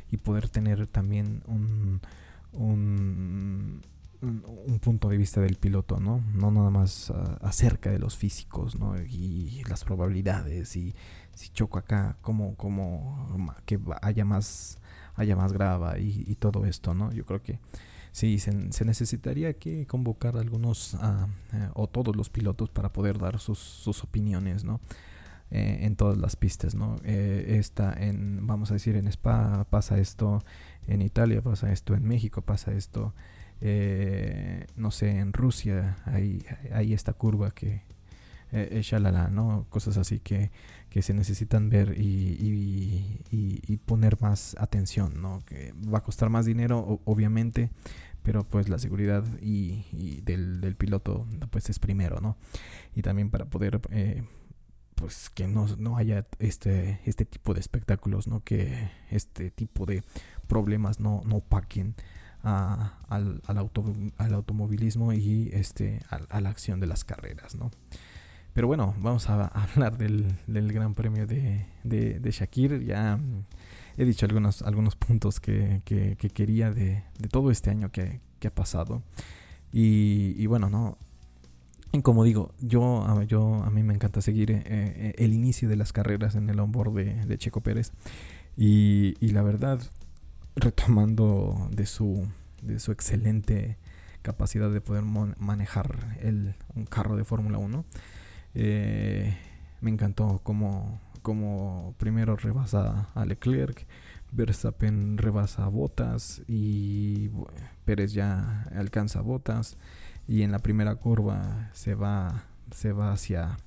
y 0.09 0.17
poder 0.17 0.49
tener 0.49 0.87
también 0.87 1.43
un, 1.47 2.01
un, 2.53 3.81
un 4.21 4.79
punto 4.79 5.09
de 5.09 5.17
vista 5.17 5.41
del 5.41 5.57
piloto, 5.57 5.99
¿no? 5.99 6.23
No 6.33 6.49
nada 6.51 6.69
más 6.69 7.11
ah, 7.11 7.37
acerca 7.41 7.91
de 7.91 7.99
los 7.99 8.15
físicos, 8.15 8.75
¿no? 8.79 8.97
Y 8.99 9.63
las 9.69 9.83
probabilidades 9.83 10.75
y 10.75 10.95
si 11.35 11.49
choco 11.49 11.77
acá, 11.77 12.17
como, 12.21 12.55
como 12.55 13.53
que 13.65 13.79
haya 14.01 14.25
más, 14.25 14.79
haya 15.15 15.35
más 15.35 15.53
grava 15.53 15.99
y, 15.99 16.35
todo 16.35 16.65
esto, 16.65 16.93
¿no? 16.93 17.11
Yo 17.11 17.25
creo 17.25 17.43
que 17.43 17.59
sí, 18.11 18.39
se, 18.39 18.53
necesitaría 18.85 19.53
que 19.53 19.85
convocar 19.85 20.37
algunos 20.37 20.95
ah, 20.95 21.27
eh, 21.53 21.69
o 21.75 21.87
todos 21.87 22.15
los 22.15 22.29
pilotos 22.29 22.69
para 22.69 22.91
poder 22.91 23.19
dar 23.19 23.39
sus, 23.39 23.59
sus 23.59 24.03
opiniones, 24.03 24.63
¿no? 24.63 24.79
Eh, 25.49 25.79
en 25.83 25.95
todas 25.95 26.17
las 26.17 26.35
pistas, 26.35 26.75
¿no? 26.75 26.97
Eh, 27.05 27.55
está 27.57 27.93
en, 27.93 28.45
vamos 28.45 28.69
a 28.71 28.73
decir, 28.73 28.97
en 28.97 29.07
Spa 29.07 29.65
pasa 29.69 29.97
esto, 29.97 30.43
en 30.87 31.01
Italia 31.01 31.41
pasa 31.41 31.71
esto, 31.71 31.95
en 31.95 32.03
México 32.05 32.41
pasa 32.41 32.73
esto, 32.73 33.13
eh, 33.61 34.67
no 34.75 34.91
sé, 34.91 35.19
en 35.19 35.31
Rusia 35.31 35.99
hay, 36.05 36.45
hay 36.73 36.93
esta 36.93 37.13
curva 37.13 37.51
que 37.51 37.83
eh, 38.51 38.81
shalala, 38.81 39.29
¿no? 39.29 39.65
Cosas 39.69 39.97
así 39.97 40.19
que, 40.19 40.51
que 40.89 41.01
se 41.01 41.13
necesitan 41.13 41.69
ver 41.69 41.95
y, 41.97 43.21
y, 43.29 43.77
poner 43.85 44.21
más 44.21 44.55
atención, 44.59 45.21
¿no? 45.21 45.43
Que 45.45 45.73
va 45.93 45.99
a 45.99 46.03
costar 46.03 46.29
más 46.29 46.45
dinero, 46.45 47.01
obviamente, 47.05 47.71
pero 48.23 48.43
pues 48.43 48.69
la 48.69 48.79
seguridad 48.79 49.23
y, 49.41 50.21
del, 50.21 50.61
del, 50.61 50.75
piloto 50.75 51.25
pues 51.49 51.69
es 51.69 51.79
primero, 51.79 52.19
¿no? 52.21 52.37
Y 52.95 53.01
también 53.01 53.29
para 53.29 53.45
poder... 53.45 53.79
Eh, 53.91 54.23
pues 54.97 55.29
que 55.29 55.47
no, 55.47 55.67
no, 55.77 55.95
haya 55.95 56.25
este, 56.39 56.99
este 57.05 57.23
tipo 57.23 57.53
de 57.53 57.59
espectáculos, 57.59 58.27
¿no? 58.27 58.43
Que 58.43 58.89
este 59.11 59.51
tipo 59.51 59.85
de 59.85 60.03
problemas 60.47 60.99
no, 60.99 61.21
no 61.23 61.39
paquen 61.39 61.93
al, 62.41 63.41
al, 63.45 63.57
auto, 63.57 63.85
al, 64.17 64.33
automovilismo 64.33 65.13
y 65.13 65.51
este, 65.53 66.01
a, 66.09 66.41
la 66.41 66.49
acción 66.49 66.79
de 66.79 66.87
las 66.87 67.03
carreras, 67.03 67.55
¿no? 67.55 67.69
Pero 68.53 68.65
bueno, 68.65 68.95
vamos 68.99 69.29
a, 69.29 69.45
hablar 69.45 69.99
del, 69.99 70.35
del, 70.47 70.73
Gran 70.73 70.95
Premio 70.95 71.27
de, 71.27 71.67
de, 71.83 72.19
de, 72.19 72.31
Shakir. 72.31 72.83
Ya 72.83 73.19
he 73.97 74.03
dicho 74.03 74.25
algunos, 74.25 74.63
algunos 74.63 74.95
puntos 74.95 75.39
que, 75.39 75.83
que, 75.85 76.15
quería 76.17 76.71
de, 76.71 77.03
de, 77.19 77.27
todo 77.27 77.51
este 77.51 77.69
año 77.69 77.91
que, 77.91 78.19
que 78.39 78.47
ha 78.47 78.55
pasado. 78.55 79.03
Y, 79.71 80.33
y, 80.37 80.47
bueno, 80.47 80.71
no. 80.71 80.97
Y 81.93 82.01
como 82.01 82.23
digo, 82.23 82.53
yo, 82.59 83.05
yo 83.27 83.63
a 83.63 83.69
mí 83.69 83.83
me 83.83 83.93
encanta 83.93 84.21
seguir 84.21 84.51
eh, 84.51 84.63
eh, 84.65 85.15
el 85.17 85.33
inicio 85.33 85.69
de 85.69 85.77
las 85.77 85.93
carreras 85.93 86.35
en 86.35 86.49
el 86.49 86.59
onboard 86.59 86.93
de, 86.93 87.25
de 87.25 87.37
Checo 87.37 87.61
Pérez. 87.61 87.91
Y, 88.57 89.15
y 89.19 89.29
la 89.29 89.43
verdad, 89.43 89.79
retomando 90.55 91.69
de 91.71 91.85
su, 91.85 92.27
de 92.61 92.79
su 92.79 92.91
excelente 92.91 93.77
capacidad 94.21 94.69
de 94.69 94.81
poder 94.81 95.03
manejar 95.03 96.17
el, 96.19 96.55
un 96.75 96.85
carro 96.85 97.15
de 97.15 97.23
Fórmula 97.23 97.57
1. 97.59 97.85
Eh, 98.55 99.37
me 99.79 99.89
encantó 99.89 100.41
como, 100.43 100.99
como 101.21 101.95
primero 101.97 102.35
rebasa 102.35 103.09
a 103.13 103.25
Leclerc, 103.25 103.87
Verstappen 104.31 105.17
rebasa 105.17 105.65
a 105.65 105.69
Botas 105.69 106.41
y 106.47 107.29
Pérez 107.85 108.11
ya 108.11 108.63
alcanza 108.75 109.19
a 109.19 109.21
Botas 109.21 109.77
y 110.27 110.43
en 110.43 110.51
la 110.51 110.59
primera 110.59 110.95
curva 110.95 111.69
se 111.73 111.95
va, 111.95 112.43
se 112.71 112.91
va 112.91 113.11
hacia, 113.11 113.57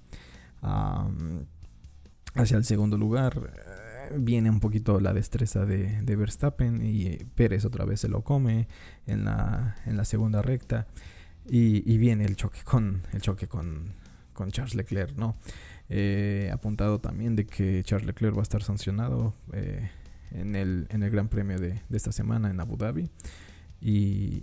hacia 2.35 2.57
el 2.57 2.65
segundo 2.65 2.99
lugar 2.99 3.53
viene 4.19 4.51
un 4.51 4.61
poquito 4.61 5.01
la 5.01 5.13
destreza 5.13 5.65
de, 5.65 6.17
Verstappen 6.17 6.81
y 6.85 7.17
Pérez 7.35 7.65
otra 7.65 7.85
vez 7.85 8.01
se 8.01 8.09
lo 8.09 8.23
come 8.23 8.69
en 9.07 9.25
la, 9.25 9.77
en 9.87 9.97
la 9.97 10.05
segunda 10.05 10.43
recta 10.43 10.87
y, 11.47 11.99
viene 11.99 12.25
el 12.25 12.37
choque 12.37 12.61
con 12.65 13.03
el 13.13 13.21
choque 13.21 13.49
con, 13.49 13.95
con 14.33 14.51
Charles 14.51 14.75
Leclerc, 14.75 15.17
¿no? 15.17 15.37
Eh, 15.89 16.51
apuntado 16.53 17.01
también 17.01 17.35
de 17.35 17.47
que 17.47 17.83
Charles 17.85 18.07
Leclerc 18.07 18.37
va 18.37 18.41
a 18.41 18.43
estar 18.43 18.63
sancionado 18.63 19.35
eh, 19.53 19.91
en, 20.31 20.55
el, 20.55 20.87
en 20.91 21.03
el 21.03 21.11
Gran 21.11 21.29
Premio 21.29 21.59
de, 21.59 21.83
esta 21.91 22.13
semana 22.13 22.51
en 22.51 22.61
Abu 22.61 22.77
Dhabi 22.77 23.11
y, 23.81 24.43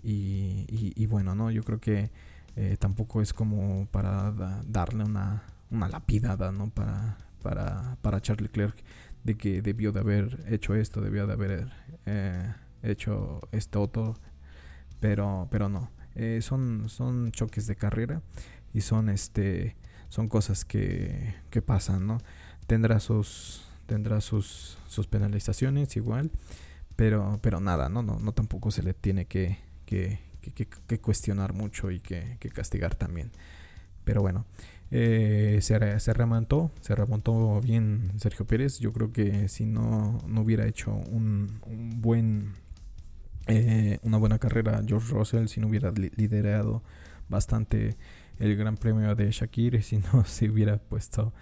y, 0.96 1.06
bueno, 1.06 1.36
¿no? 1.36 1.52
Yo 1.52 1.64
creo 1.64 1.80
que 1.80 2.12
eh, 2.56 2.78
tampoco 2.80 3.22
es 3.22 3.34
como 3.34 3.88
para 3.92 4.32
darle 4.66 5.04
una, 5.04 5.44
una 5.70 5.88
lapidada, 5.88 6.52
¿no? 6.52 6.70
Para, 6.70 7.18
para, 7.42 7.98
para 8.02 8.22
Charles 8.22 8.50
Leclerc 8.50 8.76
de 9.24 9.36
que 9.36 9.62
debió 9.62 9.92
de 9.92 10.00
haber 10.00 10.44
hecho 10.48 10.74
esto, 10.76 11.02
debió 11.02 11.28
de 11.28 11.34
haber 11.34 11.72
eh, 12.06 12.54
hecho 12.82 13.42
esto 13.52 13.82
otro, 13.82 14.16
pero, 15.00 15.48
pero 15.52 15.70
no. 15.70 15.92
Eh, 16.16 16.40
son, 16.42 16.90
son 16.90 17.32
choques 17.32 17.68
de 17.68 17.76
carrera 17.76 18.22
y 18.74 18.82
son 18.82 19.10
este 19.10 19.76
son 20.10 20.30
cosas 20.30 20.64
que, 20.64 21.36
que 21.50 21.62
pasan, 21.62 22.08
¿no? 22.08 22.18
Tendrá 22.66 23.00
sus 23.00 23.68
tendrá 23.88 24.22
sus, 24.22 24.78
sus 24.88 25.08
penalizaciones 25.08 25.96
igual, 25.96 26.30
pero 26.98 27.40
pero 27.42 27.62
nada, 27.62 27.88
no 27.88 28.04
no 28.04 28.20
no 28.20 28.34
tampoco 28.34 28.72
se 28.72 28.84
le 28.84 28.94
tiene 28.94 29.26
que, 29.26 29.60
que, 29.86 30.20
que 30.52 31.00
cuestionar 31.00 31.54
mucho 31.54 31.92
y 31.92 32.00
que, 32.00 32.38
castigar 32.54 32.96
también. 32.96 33.32
Pero 34.04 34.22
bueno, 34.22 34.46
eh, 34.92 35.60
se, 35.62 36.00
se, 36.00 36.14
remontó, 36.14 36.72
se 36.82 36.96
remontó 36.96 37.62
bien 37.62 38.12
Sergio 38.18 38.46
Pérez. 38.46 38.80
Yo 38.80 38.94
creo 38.94 39.12
que 39.12 39.48
si 39.50 39.66
no, 39.66 40.20
no 40.28 40.42
hubiera 40.42 40.66
hecho 40.66 40.92
un, 40.94 41.60
buen 42.02 42.54
eh, 43.48 44.00
una 44.04 44.18
buena 44.18 44.40
carrera 44.40 44.82
George 44.86 45.14
Russell, 45.14 45.48
si 45.48 45.60
no 45.60 45.68
hubiera 45.68 45.92
liderado 45.92 46.84
bastante 47.30 47.98
el 48.40 48.56
Gran 48.56 48.78
Premio 48.78 49.16
de 49.16 49.32
Shakir, 49.32 49.82
si 49.84 49.98
no 49.98 50.26
se 50.26 50.50
hubiera 50.50 50.78
puesto 50.78 51.34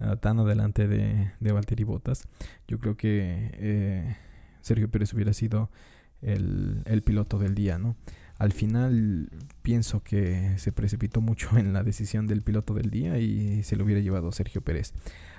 ah, 0.00 0.16
tan 0.16 0.38
adelante 0.38 0.88
de, 0.88 1.32
de 1.40 1.52
Valtteri 1.52 1.84
Bottas, 1.84 2.26
yo 2.68 2.78
creo 2.78 2.96
que 2.96 3.50
eh, 3.54 4.16
Sergio 4.64 4.90
Pérez 4.90 5.12
hubiera 5.14 5.32
sido 5.32 5.70
el, 6.22 6.82
el 6.86 7.02
piloto 7.02 7.38
del 7.38 7.54
día, 7.54 7.78
¿no? 7.78 7.96
al 8.38 8.52
final 8.52 9.28
pienso 9.62 10.02
que 10.02 10.58
se 10.58 10.72
precipitó 10.72 11.20
mucho 11.20 11.56
en 11.56 11.72
la 11.72 11.82
decisión 11.82 12.26
del 12.26 12.42
piloto 12.42 12.74
del 12.74 12.90
día 12.90 13.18
y 13.18 13.62
se 13.62 13.76
lo 13.76 13.84
hubiera 13.84 14.00
llevado 14.00 14.32
Sergio 14.32 14.60
Pérez. 14.60 14.92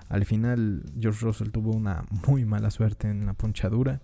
Al 0.07 0.25
final 0.25 0.83
George 0.99 1.25
Russell 1.25 1.49
tuvo 1.49 1.71
una 1.71 2.05
muy 2.27 2.45
mala 2.45 2.71
suerte 2.71 3.09
en 3.09 3.25
la 3.25 3.33
ponchadura. 3.33 4.01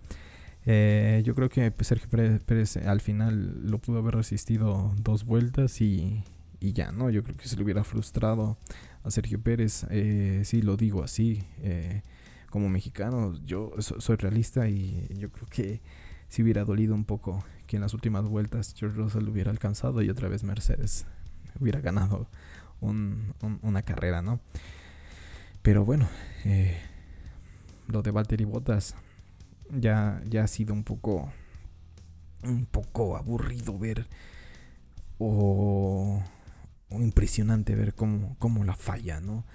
Eh, 0.65 1.21
yo 1.25 1.33
creo 1.35 1.49
que 1.49 1.73
Sergio 1.81 2.09
Pérez, 2.09 2.77
al 2.77 3.01
final 3.01 3.69
lo 3.69 3.79
pudo 3.79 3.99
haber 3.99 4.15
resistido 4.15 4.93
dos 5.01 5.25
vueltas 5.25 5.79
y, 5.81 6.23
ya, 6.59 6.91
¿no? 6.91 7.09
Yo 7.09 7.23
creo 7.23 7.37
que 7.37 7.47
se 7.47 7.55
le 7.55 7.63
hubiera 7.63 7.83
frustrado 7.83 8.57
a 9.03 9.11
Sergio 9.11 9.39
Pérez. 9.41 9.85
Eh, 9.89 10.41
sí, 10.43 10.61
lo 10.61 10.75
digo 10.75 11.03
así. 11.03 11.43
Eh, 11.61 12.01
como 12.51 12.69
mexicano, 12.69 13.33
yo 13.43 13.71
soy 13.79 14.17
realista 14.17 14.69
y 14.69 15.07
yo 15.17 15.31
creo 15.31 15.47
que 15.47 15.81
si 16.27 16.43
hubiera 16.43 16.63
dolido 16.63 16.93
un 16.93 17.05
poco 17.05 17.43
que 17.65 17.77
en 17.77 17.81
las 17.81 17.95
últimas 17.95 18.25
vueltas 18.25 18.75
George 18.77 18.97
Russell 18.97 19.27
hubiera 19.27 19.49
alcanzado 19.49 20.03
y 20.03 20.09
otra 20.09 20.27
vez 20.27 20.43
Mercedes 20.43 21.07
hubiera 21.59 21.79
ganado 21.79 22.29
una 22.81 23.81
carrera, 23.81 24.21
¿no? 24.21 24.39
Pero 25.61 25.85
bueno, 25.85 26.07
eh, 26.45 26.77
lo 27.87 28.01
de 28.01 28.11
Valtteri 28.11 28.45
Bottas 28.45 28.95
ya, 29.69 30.21
ya 30.27 30.43
ha 30.43 30.47
sido 30.47 30.73
un 30.73 30.83
poco, 30.83 31.31
un 32.43 32.65
poco 32.65 33.17
aburrido 33.17 33.77
ver 33.77 34.07
o, 35.19 36.21
impresionante 36.91 37.75
ver 37.75 37.93
cómo, 37.93 38.35
cómo 38.39 38.63
la 38.63 38.75
falla, 38.75 39.19
¿no? 39.21 39.45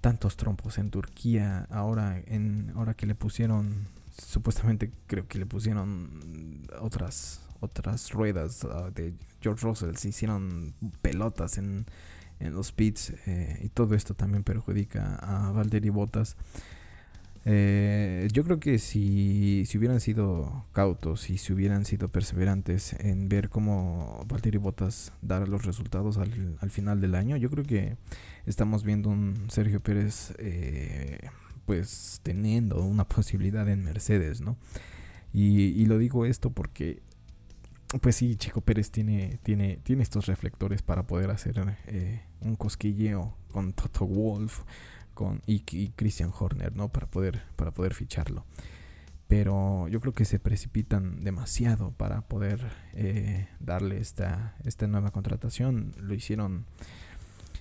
Tantos 0.00 0.36
trompos 0.36 0.78
en 0.78 0.90
Turquía, 0.90 1.66
ahora, 1.70 2.22
en, 2.26 2.72
ahora 2.76 2.94
que 2.94 3.06
le 3.06 3.14
pusieron 3.14 3.88
supuestamente 4.10 4.90
creo 5.06 5.28
que 5.28 5.38
le 5.38 5.46
pusieron 5.46 6.66
otras 6.80 7.40
otras 7.60 8.12
ruedas 8.12 8.64
ah, 8.64 8.90
de 8.94 9.14
George 9.40 9.66
Russell, 9.66 9.94
se 9.96 10.08
hicieron 10.08 10.74
pelotas 11.02 11.58
en, 11.58 11.86
en 12.40 12.54
los 12.54 12.72
pits 12.72 13.14
eh, 13.26 13.60
y 13.62 13.68
todo 13.68 13.94
esto 13.94 14.14
también 14.14 14.44
perjudica 14.44 15.16
a 15.16 15.50
Valtteri 15.50 15.88
Bottas. 15.90 16.36
Eh, 17.50 18.28
yo 18.30 18.44
creo 18.44 18.60
que 18.60 18.78
si, 18.78 19.64
si 19.64 19.78
hubieran 19.78 20.00
sido 20.00 20.66
cautos 20.72 21.30
y 21.30 21.38
si 21.38 21.54
hubieran 21.54 21.86
sido 21.86 22.08
perseverantes 22.08 22.92
en 23.00 23.30
ver 23.30 23.48
cómo 23.48 24.22
Valtteri 24.28 24.58
Bottas 24.58 25.14
dar 25.22 25.48
los 25.48 25.64
resultados 25.64 26.18
al, 26.18 26.58
al 26.60 26.70
final 26.70 27.00
del 27.00 27.14
año, 27.14 27.38
yo 27.38 27.48
creo 27.48 27.64
que 27.64 27.96
estamos 28.44 28.84
viendo 28.84 29.08
un 29.08 29.46
Sergio 29.48 29.80
Pérez 29.80 30.34
eh, 30.38 31.30
pues 31.64 32.20
teniendo 32.22 32.82
una 32.82 33.04
posibilidad 33.08 33.66
en 33.66 33.82
Mercedes, 33.82 34.42
¿no? 34.42 34.58
Y, 35.32 35.86
lo 35.86 35.96
digo 35.96 36.26
esto 36.26 36.50
porque, 36.50 37.00
pues 38.02 38.16
sí, 38.16 38.36
Chico 38.36 38.60
Pérez 38.60 38.90
tiene, 38.90 39.38
tiene, 39.42 39.78
tiene 39.82 40.02
estos 40.02 40.26
reflectores 40.26 40.82
para 40.82 41.06
poder 41.06 41.30
hacer 41.30 41.76
eh, 41.86 42.22
un 42.40 42.56
cosquilleo 42.56 43.34
con 43.52 43.72
Toto 43.72 44.06
Wolf 44.06 44.64
con, 45.18 45.42
y, 45.46 45.62
Christian 45.96 46.30
Horner, 46.38 46.76
¿no? 46.76 46.90
Para 46.90 47.08
poder, 47.08 47.42
para 47.56 47.72
poder 47.72 47.92
ficharlo. 47.92 48.44
Pero 49.26 49.88
yo 49.88 50.00
creo 50.00 50.14
que 50.14 50.24
se 50.24 50.38
precipitan 50.38 51.24
demasiado 51.24 51.90
para 51.90 52.20
poder 52.20 52.70
eh, 52.94 53.48
darle 53.58 53.98
esta, 53.98 54.54
esta 54.64 54.86
nueva 54.86 55.10
contratación. 55.10 55.92
Lo 55.98 56.14
hicieron 56.14 56.66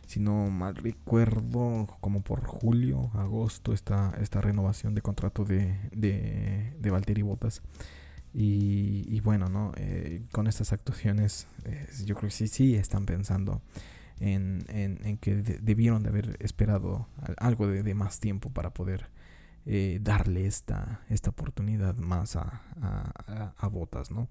si 0.06 0.20
no 0.20 0.52
mal 0.52 0.76
recuerdo, 0.76 1.88
como 2.00 2.22
por 2.22 2.46
julio, 2.46 3.10
agosto, 3.15 3.74
esta, 3.74 4.13
esta 4.22 4.39
renovación 4.39 4.93
de 4.93 5.02
contrato 5.02 5.43
de, 5.43 5.80
de, 5.91 6.76
de 6.80 6.91
Valtteri 6.91 7.24
Bottas. 7.24 7.63
Y, 8.36 9.20
bueno, 9.22 9.50
¿no? 9.50 9.72
Eh, 9.78 10.22
con 10.32 10.46
estas 10.46 10.74
actuaciones, 10.74 11.48
eh, 11.65 11.88
yo 12.06 12.13
creo 12.13 12.30
que 12.30 12.36
sí, 12.36 12.48
sí 12.48 12.76
están 12.76 13.08
pensando 13.08 13.63
en, 14.19 14.65
en, 14.69 15.17
que 15.17 15.36
debieron 15.36 16.03
de 16.03 16.10
haber 16.10 16.38
esperado 16.39 17.08
algo 17.38 17.67
de, 17.67 17.93
más 17.93 18.19
tiempo 18.19 18.49
para 18.49 18.73
poder 18.73 19.10
eh, 19.65 19.99
darle 20.01 20.45
esta, 20.45 21.01
esta 21.10 21.30
oportunidad 21.30 21.95
más 21.97 22.36
a, 22.36 22.62
a, 22.82 23.53
a, 23.58 23.67
Botas, 23.67 24.12
¿no? 24.12 24.27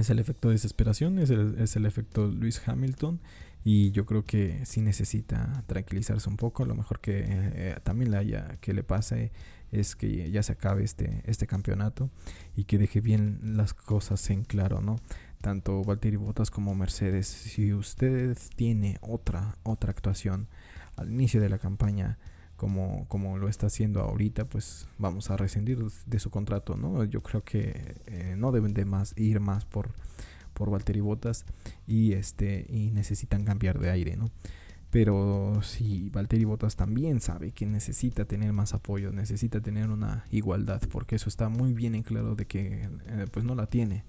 es 0.00 0.10
el 0.10 0.18
efecto 0.18 0.50
desesperación, 0.50 1.18
es 1.18 1.30
el, 1.30 1.56
es 1.58 1.76
el 1.76 1.86
efecto 1.86 2.26
Luis 2.26 2.60
Hamilton 2.66 3.20
y 3.64 3.90
yo 3.90 4.06
creo 4.06 4.24
que 4.24 4.64
sí 4.64 4.80
necesita 4.80 5.64
tranquilizarse 5.66 6.28
un 6.28 6.36
poco. 6.36 6.64
Lo 6.64 6.74
mejor 6.74 7.00
que 7.00 7.24
eh, 7.26 7.76
también 7.82 8.10
le 8.10 8.16
haya, 8.18 8.58
que 8.60 8.72
le 8.72 8.84
pase 8.84 9.32
es 9.72 9.96
que 9.96 10.30
ya 10.30 10.42
se 10.42 10.52
acabe 10.52 10.84
este, 10.84 11.22
este 11.24 11.46
campeonato 11.46 12.10
y 12.54 12.64
que 12.64 12.78
deje 12.78 13.00
bien 13.00 13.40
las 13.56 13.74
cosas 13.74 14.30
en 14.30 14.44
claro, 14.44 14.80
¿no? 14.80 14.96
Tanto 15.40 15.82
Valtteri 15.84 16.16
Bottas 16.16 16.50
como 16.50 16.74
Mercedes. 16.74 17.26
Si 17.26 17.72
usted 17.72 18.36
tiene 18.56 18.98
otra, 19.00 19.58
otra 19.62 19.90
actuación 19.90 20.48
al 20.96 21.10
inicio 21.10 21.40
de 21.40 21.48
la 21.48 21.58
campaña, 21.58 22.18
como, 22.56 23.06
como 23.08 23.36
lo 23.36 23.48
está 23.48 23.66
haciendo 23.66 24.00
ahorita, 24.00 24.46
pues 24.46 24.88
vamos 24.98 25.30
a 25.30 25.36
rescindir 25.36 25.78
de 26.06 26.18
su 26.18 26.30
contrato, 26.30 26.76
¿no? 26.76 27.04
Yo 27.04 27.22
creo 27.22 27.44
que 27.44 27.96
eh, 28.06 28.34
no 28.36 28.50
deben 28.50 28.72
de 28.72 28.86
más 28.86 29.12
ir 29.16 29.40
más 29.40 29.64
por 29.66 29.92
por 30.56 30.70
Valtteri 30.70 31.00
Bottas 31.00 31.44
y 31.86 32.14
este 32.14 32.66
y 32.68 32.90
necesitan 32.90 33.44
cambiar 33.44 33.78
de 33.78 33.90
aire, 33.90 34.16
¿no? 34.16 34.30
Pero 34.90 35.60
si 35.62 36.08
Valtteri 36.10 36.44
Bottas 36.44 36.76
también 36.76 37.20
sabe 37.20 37.52
que 37.52 37.66
necesita 37.66 38.24
tener 38.24 38.52
más 38.52 38.72
apoyo, 38.72 39.12
necesita 39.12 39.60
tener 39.60 39.90
una 39.90 40.24
igualdad, 40.30 40.80
porque 40.90 41.16
eso 41.16 41.28
está 41.28 41.48
muy 41.48 41.74
bien 41.74 41.94
en 41.94 42.02
claro 42.02 42.34
de 42.34 42.46
que 42.46 42.88
eh, 43.06 43.26
pues 43.30 43.44
no 43.44 43.54
la 43.54 43.66
tiene 43.66 44.04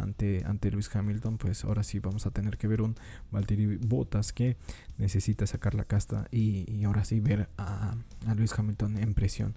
ante, 0.00 0.42
ante 0.44 0.70
Luis 0.70 0.94
Hamilton, 0.94 1.38
pues 1.38 1.64
ahora 1.64 1.82
sí 1.82 1.98
vamos 1.98 2.26
a 2.26 2.30
tener 2.30 2.58
que 2.58 2.68
ver 2.68 2.82
un 2.82 2.96
Valtteri 3.30 3.76
Bottas 3.76 4.32
que 4.32 4.56
necesita 4.96 5.46
sacar 5.46 5.74
la 5.74 5.84
casta 5.84 6.28
y, 6.30 6.84
ahora 6.84 7.04
sí 7.04 7.20
ver 7.20 7.48
a, 7.58 7.94
Luis 8.36 8.52
Hamilton 8.56 8.98
en 8.98 9.14
presión. 9.14 9.54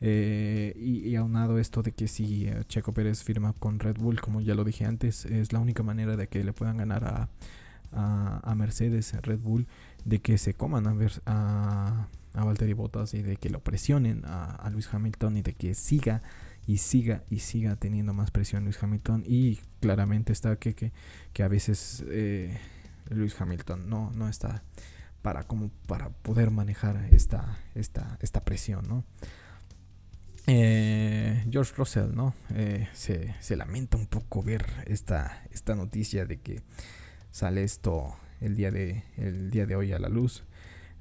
Eh, 0.00 0.74
y, 0.76 1.14
aunado 1.16 1.58
esto 1.58 1.82
de 1.82 1.92
que 1.92 2.06
si 2.06 2.46
eh, 2.46 2.64
Checo 2.68 2.92
Pérez 2.92 3.22
firma 3.22 3.54
con 3.54 3.78
Red 3.78 3.96
Bull, 3.96 4.20
como 4.20 4.40
ya 4.40 4.54
lo 4.54 4.64
dije 4.64 4.84
antes, 4.84 5.24
es 5.24 5.52
la 5.52 5.58
única 5.58 5.82
manera 5.82 6.16
de 6.16 6.28
que 6.28 6.44
le 6.44 6.52
puedan 6.52 6.76
ganar 6.76 7.04
a, 7.04 7.28
a, 7.92 8.54
Mercedes, 8.54 9.14
Red 9.22 9.40
Bull, 9.40 9.66
de 10.04 10.20
que 10.20 10.38
se 10.38 10.54
coman 10.54 10.86
a, 10.86 10.92
ver, 10.92 11.12
a, 11.24 12.08
a 12.36 12.44
Valtteri 12.44 12.74
Bottas 12.74 13.14
y 13.14 13.22
de 13.22 13.36
que 13.36 13.50
lo 13.50 13.60
presionen 13.60 14.22
a, 14.24 14.68
Luis 14.70 14.92
Hamilton 14.92 15.38
y 15.38 15.42
de 15.42 15.54
que 15.54 15.74
siga 15.74 16.22
y 16.66 16.78
siga 16.78 17.22
y 17.30 17.38
siga 17.38 17.76
teniendo 17.76 18.12
más 18.12 18.30
presión 18.30 18.64
Luis 18.64 18.82
Hamilton 18.82 19.22
y 19.26 19.56
claramente 19.80 20.32
está 20.32 20.56
que, 20.58 20.74
que, 20.74 20.92
que 21.32 21.42
a 21.42 21.48
veces 21.48 22.04
eh, 22.08 22.58
Luis 23.10 23.40
Hamilton 23.40 23.88
no, 23.88 24.10
no 24.10 24.28
está 24.28 24.64
para 25.22 25.44
como 25.44 25.70
para 25.86 26.10
poder 26.10 26.50
manejar 26.50 27.08
esta, 27.12 27.58
esta, 27.74 28.18
esta 28.20 28.44
presión, 28.44 28.86
¿no? 28.88 29.04
Eh, 30.48 31.44
George 31.50 31.72
Russell, 31.76 32.14
¿no? 32.14 32.32
Eh, 32.54 32.88
se, 32.92 33.34
se, 33.40 33.56
lamenta 33.56 33.96
un 33.96 34.06
poco 34.06 34.42
ver 34.44 34.64
esta, 34.86 35.44
esta 35.50 35.74
noticia 35.74 36.26
de 36.26 36.38
que 36.38 36.62
sale 37.32 37.64
esto 37.64 38.16
el 38.40 38.54
día 38.54 38.70
de, 38.70 39.02
el 39.16 39.50
día 39.50 39.66
de 39.66 39.74
hoy 39.74 39.92
a 39.92 39.98
la 39.98 40.08
luz 40.08 40.44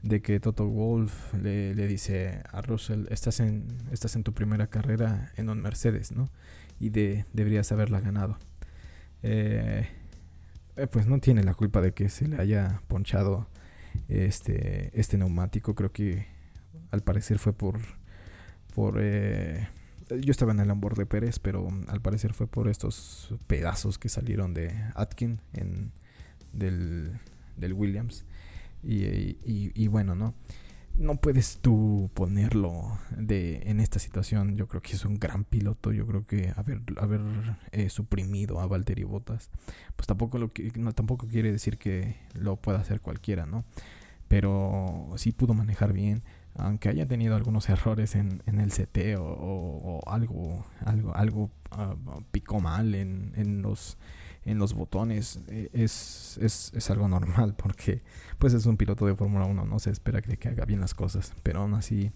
de 0.06 0.22
que 0.22 0.40
Toto 0.40 0.68
Wolf 0.68 1.34
le, 1.34 1.74
dice 1.88 2.44
a 2.52 2.62
Russell, 2.62 3.08
estás 3.10 3.40
en, 3.40 3.66
estás 3.92 4.16
en 4.16 4.24
tu 4.24 4.34
primera 4.34 4.68
carrera 4.68 5.32
en 5.36 5.50
un 5.50 5.64
Mercedes, 5.64 6.12
¿no? 6.12 6.30
Y 6.80 6.90
de, 6.90 7.26
deberías 7.34 7.72
haberla 7.72 8.00
ganado. 8.02 8.38
Eh, 9.24 9.90
eh, 10.76 10.88
pues 10.88 11.08
no 11.08 11.20
tiene 11.20 11.44
la 11.44 11.56
culpa 11.56 11.82
de 11.82 11.94
que 11.94 12.10
se 12.10 12.28
le 12.28 12.40
haya 12.40 12.84
ponchado 12.88 13.48
este, 14.08 14.92
este 15.00 15.18
neumático. 15.18 15.74
Creo 15.74 15.92
que 15.92 16.28
al 16.92 17.02
parecer 17.02 17.40
fue 17.40 17.54
por... 17.54 17.80
por 18.76 19.00
eh, 19.00 19.68
yo 20.22 20.30
estaba 20.30 20.52
en 20.52 20.60
el 20.60 20.68
Lambor 20.68 20.96
de 20.96 21.08
Pérez, 21.08 21.40
pero 21.40 21.68
al 21.88 22.02
parecer 22.02 22.34
fue 22.34 22.46
por 22.46 22.68
estos 22.68 23.34
pedazos 23.48 23.98
que 23.98 24.10
salieron 24.10 24.54
de 24.54 24.72
Atkin 24.94 25.42
en, 25.54 25.94
del, 26.54 27.20
del 27.58 27.74
Williams. 27.74 28.24
Y, 28.86 29.88
bueno, 29.88 30.16
¿no? 30.16 30.34
No 30.98 31.18
puedes 31.18 31.58
tú 31.58 32.10
ponerlo 32.14 32.98
de, 33.18 33.64
en 33.66 33.82
esta 33.82 34.00
situación. 34.00 34.56
Yo 34.56 34.68
creo 34.68 34.82
que 34.82 34.94
es 34.94 35.04
un 35.04 35.20
gran 35.20 35.44
piloto. 35.44 35.92
Yo 35.92 36.08
creo 36.08 36.26
que 36.26 36.54
haber, 36.56 36.82
haber 36.98 37.22
eh, 37.72 37.90
suprimido 37.90 38.62
a 38.62 38.68
Valtteri 38.68 39.04
Bottas, 39.04 39.50
pues 39.96 40.08
tampoco, 40.08 40.38
lo 40.38 40.52
no, 40.76 40.94
tampoco 40.94 41.28
quiere 41.28 41.52
decir 41.52 41.78
que 41.78 42.18
lo 42.34 42.56
pueda 42.56 42.80
hacer 42.80 43.02
cualquiera, 43.02 43.46
¿no? 43.46 43.66
Pero 44.30 45.14
sí 45.18 45.32
pudo 45.34 45.54
manejar 45.54 45.92
bien 45.92 46.24
aunque 46.58 46.90
haya 46.90 47.06
tenido 47.08 47.36
algunos 47.36 47.70
errores 47.70 48.16
en, 48.16 48.42
en 48.46 48.60
el 48.60 48.72
CT 48.72 49.18
o, 49.20 50.02
algo 50.08 50.66
algo 50.86 51.16
algo 51.16 51.52
ah, 51.72 51.96
picó 52.32 52.60
mal 52.60 52.96
en, 52.96 53.34
en 53.36 53.62
los 53.62 53.98
en 54.46 54.60
los 54.60 54.74
botones 54.74 55.40
eh, 55.50 55.70
es, 55.74 56.38
es, 56.42 56.72
es, 56.74 56.90
algo 56.90 57.08
normal 57.08 57.56
porque 57.58 58.02
pues 58.38 58.54
es 58.54 58.66
un 58.66 58.78
piloto 58.78 59.06
de 59.06 59.16
Fórmula 59.16 59.46
1, 59.46 59.66
no 59.66 59.80
se 59.80 59.90
espera 59.90 60.22
que, 60.22 60.38
que, 60.38 60.50
haga 60.50 60.66
bien 60.66 60.80
las 60.80 60.94
cosas, 60.94 61.34
pero 61.44 61.62
aún 61.62 61.74
así 61.74 62.12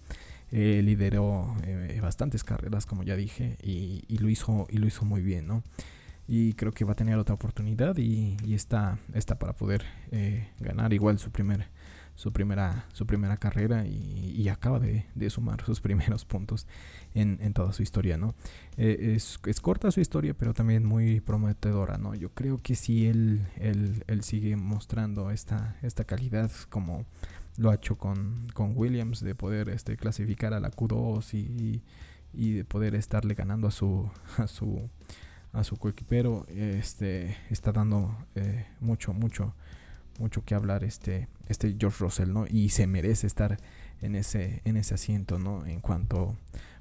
eh, 0.52 0.80
lideró 0.84 1.54
eh, 1.64 1.98
bastantes 2.00 2.44
carreras 2.44 2.86
como 2.86 3.02
ya 3.02 3.16
dije 3.16 3.56
y, 3.62 4.04
y, 4.08 4.18
lo 4.18 4.28
hizo, 4.28 4.66
y 4.70 4.78
lo 4.78 4.86
hizo 4.86 5.04
muy 5.04 5.22
bien, 5.22 5.46
¿no? 5.46 5.62
Y 6.28 6.52
creo 6.52 6.70
que 6.70 6.84
va 6.84 6.92
a 6.92 6.96
tener 6.96 7.18
otra 7.18 7.34
oportunidad 7.34 7.96
y, 7.96 8.36
y 8.44 8.54
está, 8.54 8.98
está 9.14 9.36
para 9.40 9.52
poder 9.52 9.84
ganar 10.60 10.92
igual 10.92 11.18
su 11.18 11.32
primer 11.32 11.66
su 12.20 12.32
primera, 12.32 12.84
su 12.92 13.06
primera 13.06 13.38
carrera 13.38 13.86
y, 13.86 14.46
acaba 14.50 14.78
de, 14.78 15.06
sumar 15.30 15.64
sus 15.64 15.80
primeros 15.86 16.26
puntos 16.26 16.66
en, 17.14 17.38
en 17.40 17.54
toda 17.54 17.72
su 17.72 17.82
historia, 17.82 18.18
¿no? 18.18 18.34
Eh, 18.76 19.14
es, 19.16 19.40
es, 19.46 19.60
corta 19.62 19.90
su 19.90 20.00
historia, 20.00 20.34
pero 20.34 20.52
también 20.52 20.84
muy 20.84 21.20
prometedora, 21.20 21.96
¿no? 21.96 22.14
Yo 22.14 22.28
creo 22.34 22.60
que 22.62 22.74
si 22.74 23.06
él, 23.06 23.46
él, 23.56 24.04
él, 24.06 24.22
sigue 24.22 24.56
mostrando 24.56 25.30
esta, 25.30 25.78
esta 25.80 26.04
calidad 26.04 26.50
como 26.68 27.06
lo 27.56 27.70
ha 27.70 27.76
hecho 27.76 27.96
con, 27.96 28.46
con 28.52 28.76
Williams, 28.76 29.20
de 29.20 29.34
poder 29.34 29.70
este, 29.70 29.96
clasificar 29.96 30.52
a 30.52 30.60
la 30.60 30.70
Q2 30.70 31.32
y, 31.32 31.82
y 32.34 32.52
de 32.52 32.64
poder 32.66 32.96
estarle 32.96 33.32
ganando 33.32 33.68
a 33.68 33.70
su, 33.70 34.10
a 34.36 34.46
su, 34.46 34.90
a 35.54 35.64
su 35.64 35.78
coequipero, 35.78 36.44
este, 36.50 37.34
está 37.48 37.72
dando 37.72 38.14
eh, 38.34 38.66
mucho, 38.78 39.14
mucho 39.14 39.54
mucho 40.20 40.44
que 40.44 40.54
hablar 40.54 40.84
este, 40.84 41.28
este 41.48 41.74
George 41.78 41.98
Russell, 42.04 42.32
¿no? 42.32 42.46
Y 42.48 42.68
se 42.68 42.86
merece 42.86 43.26
estar 43.26 43.58
en 44.00 44.14
ese, 44.14 44.60
en 44.64 44.76
ese 44.76 44.94
asiento, 44.94 45.38
¿no? 45.38 45.66
En 45.66 45.80
cuanto, 45.80 46.36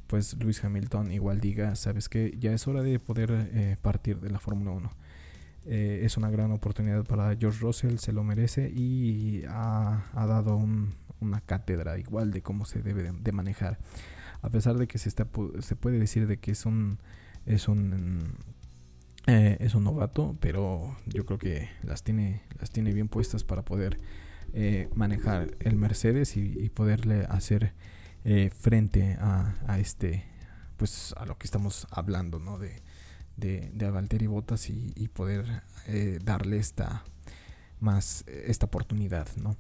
pues, 0.08 0.36
Luis 0.44 0.64
Hamilton 0.64 1.12
igual 1.12 1.40
diga, 1.40 1.76
sabes 1.76 2.10
que 2.10 2.36
ya 2.38 2.54
es 2.54 2.68
hora 2.68 2.84
de 2.84 3.00
poder 3.00 3.50
eh, 3.54 3.78
partir 3.82 4.20
de 4.20 4.30
la 4.30 4.40
Fórmula 4.40 4.72
1. 4.72 4.92
Eh, 5.66 6.02
es 6.04 6.18
una 6.18 6.30
gran 6.30 6.52
oportunidad 6.52 7.04
para 7.06 7.36
George 7.36 7.60
Russell, 7.60 7.98
se 7.98 8.14
lo 8.14 8.24
merece 8.24 8.72
y 8.74 9.44
ha, 9.48 10.04
dado 10.14 10.58
una 11.20 11.42
cátedra 11.42 11.98
igual 11.98 12.32
de 12.32 12.42
cómo 12.42 12.66
se 12.66 12.82
debe 12.82 13.12
de, 13.12 13.32
manejar. 13.32 13.78
A 14.42 14.50
pesar 14.50 14.78
de 14.78 14.88
que 14.88 14.98
se, 14.98 15.10
está, 15.10 15.28
se 15.60 15.76
puede 15.76 16.00
decir 16.00 16.28
de 16.28 16.38
que 16.38 16.52
es 16.52 16.66
un, 16.66 17.00
es 17.46 17.68
un 17.68 18.38
eh, 19.28 19.58
es 19.60 19.76
un 19.76 19.84
novato, 19.84 20.38
pero 20.40 20.98
yo 21.06 21.26
creo 21.26 21.38
que 21.38 21.70
las 21.84 22.04
tiene, 22.04 22.42
las 22.60 22.72
tiene 22.72 22.94
bien 22.94 23.10
puestas 23.10 23.44
para 23.44 23.64
poder 23.64 24.00
eh, 24.54 24.90
manejar 24.96 25.52
el 25.60 25.76
Mercedes 25.76 26.38
y, 26.38 26.70
poderle 26.70 27.26
hacer 27.30 27.74
eh, 28.24 28.50
frente 28.58 29.18
a, 29.20 29.78
este, 29.80 30.26
pues 30.78 31.14
a 31.18 31.26
lo 31.26 31.38
que 31.38 31.46
estamos 31.46 31.88
hablando, 31.92 32.40
¿no? 32.40 32.58
De, 32.58 32.82
de, 33.38 33.72
de 33.74 33.90
Valtteri 33.92 34.28
Bottas 34.28 34.70
y, 34.70 34.94
y 34.96 35.08
poder 35.10 35.64
darle 36.24 36.58
esta 36.58 37.04
más 37.80 38.26
esta 38.28 38.66
oportunidad, 38.66 39.28
¿no? 39.38 39.56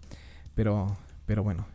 Pero, 0.55 0.97
pero 1.25 1.43
bueno, 1.43 1.67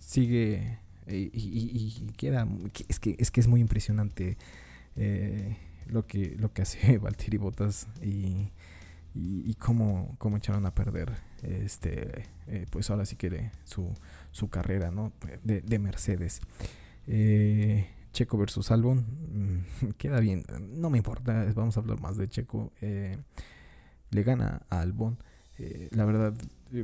sigue 0.00 0.78
y, 1.06 1.30
y, 1.32 2.12
queda, 2.16 2.46
es 2.88 3.00
que 3.00 3.16
es 3.18 3.30
que 3.30 3.40
es 3.40 3.48
muy 3.48 3.60
impresionante 3.60 4.36
eh, 4.96 5.56
lo, 5.86 6.06
que, 6.06 6.36
lo 6.38 6.52
que 6.52 6.62
hace 6.62 6.98
Valtteri 6.98 7.38
Bottas 7.38 7.88
y, 8.02 8.50
y, 9.14 9.54
cómo, 9.54 10.14
cómo, 10.18 10.36
echaron 10.36 10.66
a 10.66 10.74
perder 10.74 11.12
este 11.42 12.24
eh, 12.46 12.66
pues 12.70 12.88
ahora 12.90 13.04
sí 13.04 13.16
que 13.16 13.50
su, 13.64 13.94
su 14.30 14.48
carrera 14.48 14.90
¿no? 14.90 15.12
de, 15.44 15.60
de 15.60 15.78
Mercedes. 15.78 16.40
Eh, 17.06 17.88
Checo 18.12 18.36
versus 18.36 18.70
Albon, 18.70 18.98
mm, 18.98 19.90
queda 19.98 20.20
bien, 20.20 20.44
no 20.76 20.90
me 20.90 20.98
importa, 20.98 21.50
vamos 21.54 21.76
a 21.76 21.80
hablar 21.80 22.00
más 22.00 22.16
de 22.16 22.28
Checo. 22.28 22.72
le 22.80 24.22
gana 24.22 24.62
a 24.68 24.80
Albon. 24.80 25.16
la 25.90 26.04
verdad, 26.04 26.34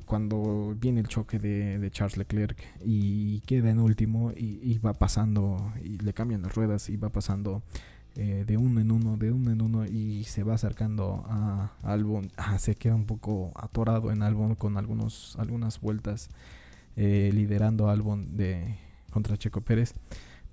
cuando 0.05 0.75
viene 0.79 1.01
el 1.01 1.09
choque 1.09 1.39
de, 1.39 1.79
de, 1.79 1.91
Charles 1.91 2.17
Leclerc 2.19 2.59
y 2.85 3.41
queda 3.41 3.71
en 3.71 3.79
último 3.79 4.33
y, 4.33 4.61
y, 4.63 4.79
va 4.79 4.95
pasando 4.95 5.73
y 5.83 5.99
le 5.99 6.13
cambian 6.13 6.43
las 6.43 6.55
ruedas 6.55 6.89
y 6.91 6.97
va 6.97 7.09
pasando 7.11 7.63
eh, 8.21 8.43
de 8.45 8.57
uno 8.57 8.81
en 8.81 8.91
uno, 8.91 9.17
de 9.17 9.31
uno 9.31 9.53
en 9.53 9.63
uno 9.63 9.87
y 9.87 10.25
se 10.25 10.43
va 10.43 10.55
acercando 10.55 11.25
a 11.29 11.71
Albon. 11.85 12.33
Ah, 12.37 12.59
se 12.59 12.75
queda 12.75 12.97
un 12.97 13.07
poco 13.07 13.53
atorado 13.55 14.11
en 14.11 14.25
Albon 14.25 14.57
con 14.57 14.77
algunos, 14.77 15.37
algunas 15.39 15.81
vueltas 15.81 16.29
eh, 16.97 17.31
liderando 17.33 17.89
Albon 17.89 18.37
de, 18.37 18.77
contra 19.13 19.37
Checo 19.37 19.61
Pérez. 19.61 19.95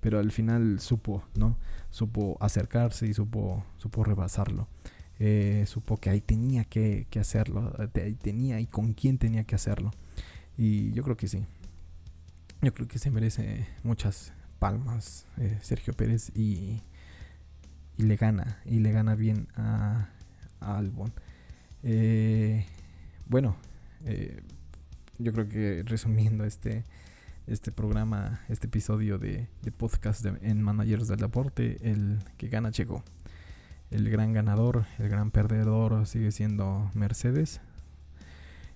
pero 0.00 0.20
al 0.20 0.30
final 0.30 0.78
supo, 0.78 1.24
¿no? 1.34 1.56
Supo 1.90 2.36
acercarse 2.40 3.08
y 3.08 3.14
supo, 3.14 3.64
supo 3.78 4.04
rebasarlo. 4.04 4.68
Eh, 5.18 5.64
supo 5.66 5.96
que 5.96 6.10
ahí 6.10 6.20
tenía 6.20 6.62
que, 6.62 7.08
hacerlo, 7.18 7.74
ahí 7.96 8.14
tenía 8.14 8.60
y 8.60 8.66
con 8.66 8.92
quién 8.92 9.18
tenía 9.18 9.42
que 9.42 9.56
hacerlo. 9.56 9.90
Y 10.56 10.92
yo 10.92 11.02
creo 11.02 11.16
que 11.16 11.26
sí. 11.26 11.44
Yo 12.62 12.72
creo 12.72 12.86
que 12.86 13.00
se 13.00 13.10
merece 13.10 13.66
muchas 13.82 14.32
palmas 14.60 15.26
Sergio 15.62 15.94
Pérez 15.94 16.30
y, 16.36 16.80
y 17.96 18.02
le 18.02 18.16
gana, 18.16 18.60
y 18.64 18.78
le 18.80 18.92
gana 18.92 19.14
bien 19.14 19.48
a, 19.56 20.08
Albon. 20.60 21.12
Eh, 21.82 22.66
bueno, 23.26 23.56
yo 25.18 25.32
creo 25.32 25.48
que 25.48 25.82
resumiendo 25.84 26.44
este, 26.44 26.84
este 27.46 27.70
programa, 27.70 28.40
este 28.48 28.66
episodio 28.66 29.18
de, 29.18 29.48
podcast 29.76 30.24
en 30.42 30.62
Managers 30.62 31.08
del 31.08 31.18
Deporte, 31.18 31.78
el 31.82 32.18
que 32.36 32.48
gana 32.48 32.70
Checo. 32.70 33.04
El 33.90 34.10
gran 34.10 34.32
ganador, 34.32 34.86
el 34.98 35.08
gran 35.08 35.30
perdedor 35.30 36.06
sigue 36.06 36.32
siendo 36.32 36.90
Mercedes. 36.94 37.60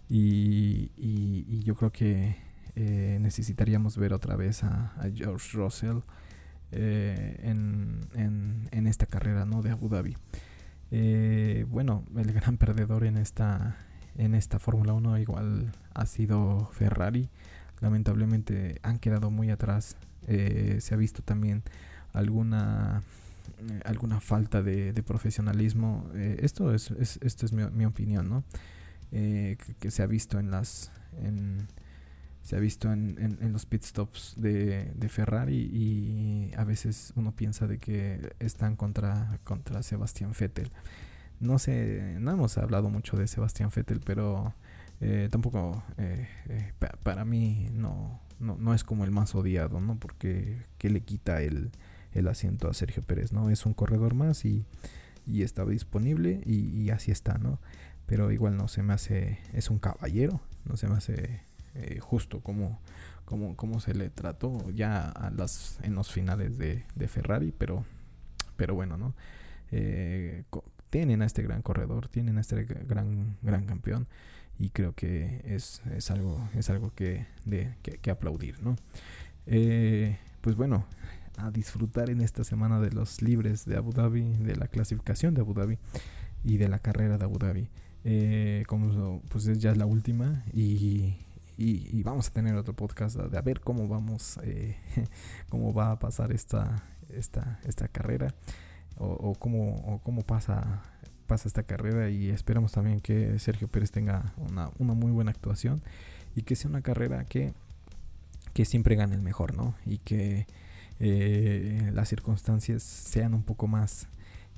Y, 0.09 0.93
y, 0.97 1.63
yo 1.65 1.75
creo 1.75 1.91
que 1.91 2.37
eh, 2.77 3.19
necesitaríamos 3.21 3.97
ver 3.97 4.13
otra 4.13 4.37
vez 4.37 4.63
a, 4.63 4.93
George 5.15 5.57
Russell 5.57 5.99
eh, 6.73 7.41
en, 7.43 8.01
en, 8.71 8.87
esta 8.87 9.07
carrera 9.07 9.45
¿no? 9.45 9.63
de 9.63 9.71
Abu 9.71 9.89
Dhabi. 9.89 10.17
Eh, 10.91 11.65
bueno, 11.69 12.05
el 12.17 12.33
gran 12.33 12.57
perdedor 12.57 13.05
en 13.05 13.17
esta, 13.17 13.77
en 14.17 14.35
esta 14.35 14.59
Fórmula 14.59 14.93
1 14.93 15.19
igual 15.19 15.73
ha 15.95 16.07
sido 16.07 16.71
Ferrari 16.73 17.29
lamentablemente 17.81 18.79
han 18.83 18.99
quedado 18.99 19.31
muy 19.31 19.51
atrás. 19.51 19.97
Eh, 20.27 20.79
se 20.81 20.95
ha 20.95 20.97
visto 20.97 21.23
también 21.23 21.63
alguna 22.13 23.03
alguna 23.85 24.21
falta 24.21 24.63
de, 24.63 25.03
profesionalismo. 25.07 26.09
Esto 26.15 26.75
es, 26.75 26.91
esto 26.91 27.47
es 27.47 27.53
mi, 27.53 27.85
opinión, 27.85 28.29
¿no? 28.29 28.45
Que, 29.11 29.57
se 29.91 30.03
ha 30.03 30.07
visto 30.07 30.39
en 30.39 30.51
las 30.51 30.93
en, 31.23 31.67
se 32.51 32.57
ha 32.57 32.59
visto 32.59 32.93
en, 32.93 33.39
en, 33.41 33.53
los 33.53 33.65
pit 33.65 33.85
stops 33.85 34.35
de, 34.37 34.91
de, 34.97 35.09
Ferrari 35.09 35.71
y 35.73 36.51
a 36.57 36.65
veces 36.65 37.13
uno 37.15 37.31
piensa 37.31 37.69
de 37.69 37.79
que 37.79 38.35
están 38.41 38.75
contra 38.75 39.39
contra 39.45 39.85
Sebastián 39.85 40.33
Vettel. 40.37 40.73
No 41.39 41.61
sé, 41.61 42.17
no 42.19 42.33
hemos 42.33 42.59
hablado 42.59 42.91
mucho 42.91 43.17
de 43.17 43.29
Sebastián 43.29 43.71
Vettel, 43.73 44.01
pero 44.05 44.53
eh, 45.01 45.29
tampoco 45.31 45.85
eh, 45.97 46.27
eh, 46.49 46.73
para 47.05 47.25
mí 47.25 47.69
no, 47.73 48.21
no, 48.41 48.75
es 48.75 48.83
como 48.83 49.05
el 49.05 49.13
más 49.13 49.37
odiado, 49.37 49.81
¿no? 49.81 50.01
Porque 50.01 50.61
que 50.77 50.91
le 50.91 51.03
quita 51.03 51.43
el, 51.43 51.71
asiento 52.29 52.69
a 52.69 52.75
Sergio 52.75 53.05
Pérez, 53.05 53.33
¿no? 53.33 53.49
Es 53.51 53.65
un 53.65 53.75
corredor 53.75 54.15
más 54.15 54.45
y, 54.45 54.67
y 55.25 55.43
estaba 55.43 55.71
disponible 55.71 56.41
y, 56.45 56.91
así 56.91 57.13
está, 57.13 57.39
¿no? 57.39 57.61
Pero 58.07 58.33
igual 58.33 58.57
no 58.57 58.67
se 58.67 58.83
me 58.83 58.93
hace, 58.93 59.39
es 59.53 59.71
un 59.71 59.79
caballero, 59.79 60.41
no 60.65 60.77
se 60.77 60.89
me 60.89 60.97
hace 60.97 61.49
justo 62.01 62.41
como, 62.41 62.81
como, 63.25 63.57
como 63.57 63.81
se 63.81 63.95
le 63.95 64.11
trató 64.11 64.71
ya 64.71 65.13
en 65.83 65.95
los 65.95 66.11
finales 66.11 66.59
de, 66.59 66.85
Ferrari, 67.09 67.53
pero, 67.57 67.85
pero 68.57 68.75
bueno, 68.75 68.97
¿no? 68.97 69.15
tienen 70.91 71.23
a 71.23 71.27
este 71.27 71.43
gran 71.43 71.63
corredor, 71.63 72.09
tienen 72.09 72.37
a 72.39 72.41
este 72.41 72.65
gran, 72.65 73.37
gran 73.43 73.65
campeón 73.65 74.09
y 74.61 74.69
creo 74.69 74.95
que 74.95 75.41
es, 75.47 75.81
es 75.97 76.11
algo, 76.11 76.47
es 76.55 76.69
algo 76.69 76.93
que, 76.95 77.27
de, 77.47 77.75
que, 77.83 78.11
aplaudir, 78.11 78.61
¿no? 78.63 78.77
Eh, 79.47 80.19
pues 80.43 80.55
bueno, 80.55 80.85
a 81.39 81.51
disfrutar 81.51 82.11
en 82.11 82.21
esta 82.21 82.45
semana 82.45 82.79
de 82.79 82.91
los 82.91 83.23
libres 83.23 83.65
de 83.65 83.77
Abu 83.77 83.93
Dhabi, 83.93 84.23
de 84.23 84.57
la 84.57 84.69
clasificación 84.69 85.33
de 85.33 85.41
Abu 85.41 85.55
Dhabi 85.55 85.79
y 86.45 86.59
de 86.59 86.69
la 86.69 86.79
carrera 86.79 87.17
de 87.17 87.25
Abu 87.25 87.39
Dhabi. 87.39 87.71
Eh, 88.05 88.65
como 88.67 89.23
pues 89.31 89.45
ya 89.59 89.73
es 89.73 89.79
la 89.79 89.87
última 89.87 90.45
y, 90.53 91.17
y, 91.63 92.03
vamos 92.03 92.29
a 92.29 92.33
tener 92.33 92.57
otro 92.57 92.75
podcast 92.75 93.17
de 93.17 93.37
a 93.37 93.43
ver 93.43 93.61
cómo 93.61 93.87
vamos, 93.87 94.39
eh, 94.43 94.77
cómo 95.51 95.75
va 95.75 95.93
a 95.93 95.99
pasar 95.99 96.33
esta, 96.33 96.83
esta, 97.11 97.61
esta 97.65 97.87
carrera 97.87 98.35
o, 98.97 99.35
cómo, 99.35 100.01
cómo 100.03 100.23
pasa 100.23 100.83
pasa 101.27 101.49
esta 101.49 101.63
carrera 101.63 102.11
y 102.11 102.29
esperamos 102.31 102.73
también 102.73 103.01
que 103.01 103.39
Sergio 103.39 103.69
Pérez 103.69 103.93
tenga 103.93 104.35
una, 104.37 104.71
muy 104.79 105.13
buena 105.13 105.31
actuación 105.31 105.81
y 106.35 106.43
que 106.43 106.57
sea 106.57 106.69
una 106.69 106.83
carrera 106.83 107.25
que, 107.25 107.53
que 108.53 108.65
siempre 108.65 108.97
gane 108.97 109.15
el 109.15 109.23
mejor, 109.23 109.57
¿no? 109.57 109.75
Y 109.87 109.99
que 109.99 110.49
eh, 110.99 111.91
las 111.95 112.09
circunstancias 112.09 112.83
sean 112.83 113.33
un 113.35 113.45
poco 113.45 113.69
más 113.69 114.09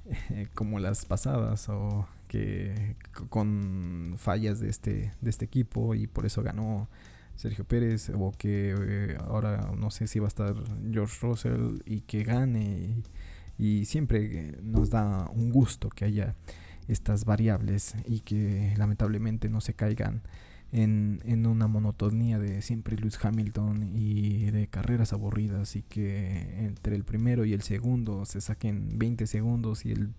eh, 0.30 0.48
como 0.54 0.78
las 0.78 1.04
pasadas 1.04 1.68
o 1.68 2.08
que 2.32 2.96
con 3.28 4.14
fallas 4.16 4.58
de 4.58 4.70
este, 4.70 5.12
de 5.20 5.28
este 5.28 5.44
equipo 5.44 5.94
y 5.94 6.06
por 6.06 6.24
eso 6.24 6.42
ganó 6.42 6.88
Sergio 7.36 7.66
Pérez 7.66 8.10
o 8.14 8.32
que 8.32 8.74
eh, 8.74 9.18
ahora 9.20 9.70
no 9.76 9.90
sé 9.90 10.06
si 10.06 10.18
va 10.18 10.28
a 10.28 10.28
estar 10.28 10.54
George 10.90 11.18
Russell 11.20 11.82
y 11.84 12.00
que 12.00 12.24
gane. 12.24 13.02
Y 13.58 13.84
siempre 13.84 14.56
nos 14.62 14.88
da 14.88 15.28
un 15.28 15.50
gusto 15.50 15.90
que 15.90 16.06
haya 16.06 16.34
estas 16.88 17.26
variables 17.26 17.96
y 18.06 18.20
que 18.20 18.72
lamentablemente 18.78 19.50
no 19.50 19.60
se 19.60 19.74
caigan 19.74 20.22
en, 20.72 21.20
en, 21.24 21.46
una 21.46 21.66
monotonía 21.66 22.38
de 22.38 22.62
siempre 22.62 22.96
Lewis 22.96 23.22
Hamilton 23.22 23.90
y 23.94 24.50
de 24.50 24.66
carreras 24.68 25.12
aburridas 25.12 25.76
y 25.76 25.82
que 25.82 26.64
entre 26.64 26.96
el 26.96 27.04
primero 27.04 27.44
y 27.44 27.52
el 27.52 27.60
segundo 27.62 28.24
se 28.24 28.40
saquen 28.40 28.98
20 28.98 29.26
segundos 29.26 29.84
y 29.84 29.92
el, 29.92 30.14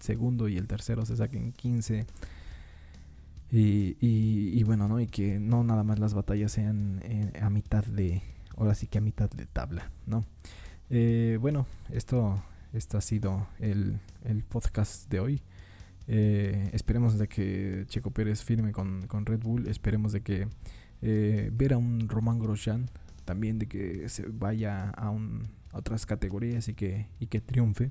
segundo 0.00 0.48
y 0.48 0.58
el 0.58 0.66
tercero 0.66 1.06
se 1.06 1.16
saquen 1.16 1.52
15 1.52 2.06
y, 3.50 3.96
y, 4.00 4.62
bueno, 4.64 4.88
¿no? 4.88 4.98
Y 5.00 5.06
que 5.06 5.38
no 5.38 5.62
nada 5.62 5.84
más 5.84 6.00
las 6.00 6.12
batallas 6.12 6.50
sean 6.52 7.00
eh, 7.04 7.32
a 7.40 7.50
mitad 7.50 7.84
de, 7.84 8.20
ahora 8.56 8.74
sí 8.74 8.88
que 8.88 8.98
a 8.98 9.00
mitad 9.00 9.30
de 9.30 9.46
tabla, 9.46 9.90
¿no? 10.06 10.24
Eh, 10.90 11.38
bueno, 11.40 11.66
esto, 11.92 12.42
esto 12.72 12.98
ha 12.98 13.00
sido 13.00 13.46
el, 13.60 14.00
el 14.24 14.42
podcast 14.42 15.08
de 15.08 15.20
hoy. 15.20 15.42
Eh, 16.06 16.70
esperemos 16.72 17.18
de 17.18 17.28
que 17.28 17.84
Checo 17.88 18.10
Pérez 18.10 18.42
firme 18.42 18.72
con, 18.72 19.06
Red 19.26 19.40
Bull. 19.40 19.68
Esperemos 19.68 20.12
de 20.12 20.22
que 20.22 20.48
eh, 21.02 21.50
ver 21.52 21.72
a 21.72 21.78
un 21.78 22.08
Román 22.08 22.38
Grosjean 22.38 22.90
también 23.24 23.58
de 23.58 23.66
que 23.66 24.08
se 24.08 24.26
vaya 24.28 24.90
a, 24.90 25.10
un, 25.10 25.48
otras 25.72 26.06
categorías 26.06 26.68
y 26.68 26.74
que, 26.74 27.08
y 27.20 27.26
que 27.26 27.40
triunfe. 27.40 27.90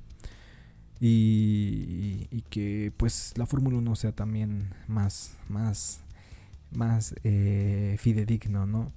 Y, 1.00 2.44
que 2.50 2.94
pues 2.96 3.34
la 3.36 3.46
Fórmula 3.46 3.78
1 3.78 3.96
sea 3.96 4.12
también 4.14 4.70
más, 4.88 5.36
más, 5.50 6.02
más 6.72 7.16
eh, 7.24 7.98
fidedigno, 8.00 8.66
¿no? 8.66 8.94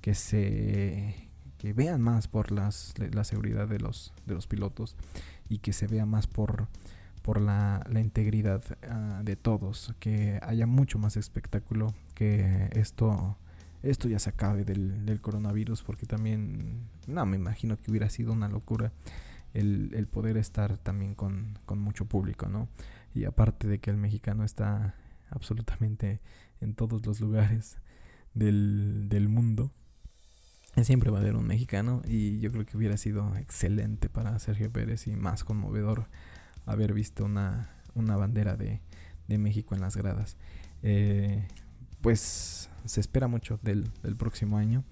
Que 0.00 0.14
se 0.14 1.30
que 1.58 1.74
vean 1.74 2.00
más 2.00 2.26
por 2.26 2.52
las, 2.52 2.94
la 3.12 3.22
seguridad 3.22 3.68
de 3.68 3.78
los, 3.78 4.14
de 4.24 4.32
los 4.32 4.46
pilotos 4.46 4.96
y 5.50 5.58
que 5.58 5.74
se 5.74 5.86
vea 5.86 6.06
más 6.06 6.26
por 6.26 6.68
por 7.22 7.40
la, 7.40 7.84
integridad 7.94 8.62
ah, 8.88 9.20
de 9.24 9.36
todos, 9.36 9.94
que 9.98 10.38
haya 10.42 10.66
mucho 10.66 10.98
más 10.98 11.16
espectáculo, 11.16 11.94
que 12.14 12.68
esto, 12.72 13.36
esto 13.82 14.08
ya 14.08 14.18
se 14.18 14.30
acabe 14.30 14.64
del, 14.64 15.20
coronavirus, 15.20 15.82
porque 15.82 16.06
también, 16.06 16.88
no, 17.06 17.26
me 17.26 17.36
imagino 17.36 17.78
que 17.78 17.90
hubiera 17.90 18.08
sido 18.10 18.32
una 18.32 18.48
locura 18.48 18.92
el, 19.54 20.06
poder 20.10 20.36
estar 20.36 20.78
también 20.78 21.14
con, 21.14 21.58
mucho 21.76 22.06
público, 22.06 22.48
¿no? 22.48 22.68
Y 23.14 23.24
aparte 23.24 23.66
de 23.66 23.78
que 23.78 23.90
el 23.90 23.96
mexicano 23.96 24.44
está 24.44 24.94
absolutamente 25.30 26.20
en 26.60 26.74
todos 26.74 27.04
los 27.06 27.20
lugares 27.20 27.78
del, 28.34 29.08
del 29.08 29.28
mundo, 29.28 29.72
siempre 30.84 31.10
va 31.10 31.18
a 31.18 31.20
haber 31.20 31.36
un 31.36 31.46
mexicano 31.46 32.00
y 32.06 32.40
yo 32.40 32.50
creo 32.50 32.64
que 32.64 32.76
hubiera 32.76 32.96
sido 32.96 33.36
excelente 33.36 34.08
para 34.08 34.38
Sergio 34.38 34.70
Pérez 34.72 35.06
y 35.06 35.16
más 35.16 35.44
conmovedor 35.44 36.06
haber 36.66 36.92
visto 36.92 37.24
una, 37.24 37.70
una 37.94 38.16
bandera 38.16 38.56
de, 38.56 38.80
de, 39.28 39.38
México 39.38 39.74
en 39.74 39.80
las 39.80 39.96
gradas. 39.96 40.36
Eh, 40.82 41.46
pues 42.00 42.70
se 42.84 43.00
espera 43.00 43.28
mucho 43.28 43.58
del, 43.62 43.90
del 44.02 44.16
próximo 44.16 44.56
año 44.56 44.84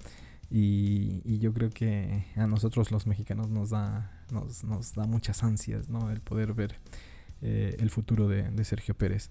y, 0.50 1.22
y, 1.24 1.38
yo 1.38 1.52
creo 1.52 1.70
que 1.70 2.26
a 2.36 2.46
nosotros 2.46 2.90
los 2.90 3.06
mexicanos 3.06 3.48
nos 3.48 3.70
da, 3.70 4.24
nos, 4.30 4.64
nos 4.64 4.94
da 4.94 5.04
muchas 5.04 5.42
ansias 5.42 5.88
¿no? 5.88 6.10
el 6.10 6.20
poder 6.20 6.52
ver 6.52 6.76
eh, 7.40 7.76
el 7.78 7.90
futuro 7.90 8.28
de, 8.28 8.50
de 8.50 8.64
Sergio 8.64 8.94
Pérez. 8.94 9.30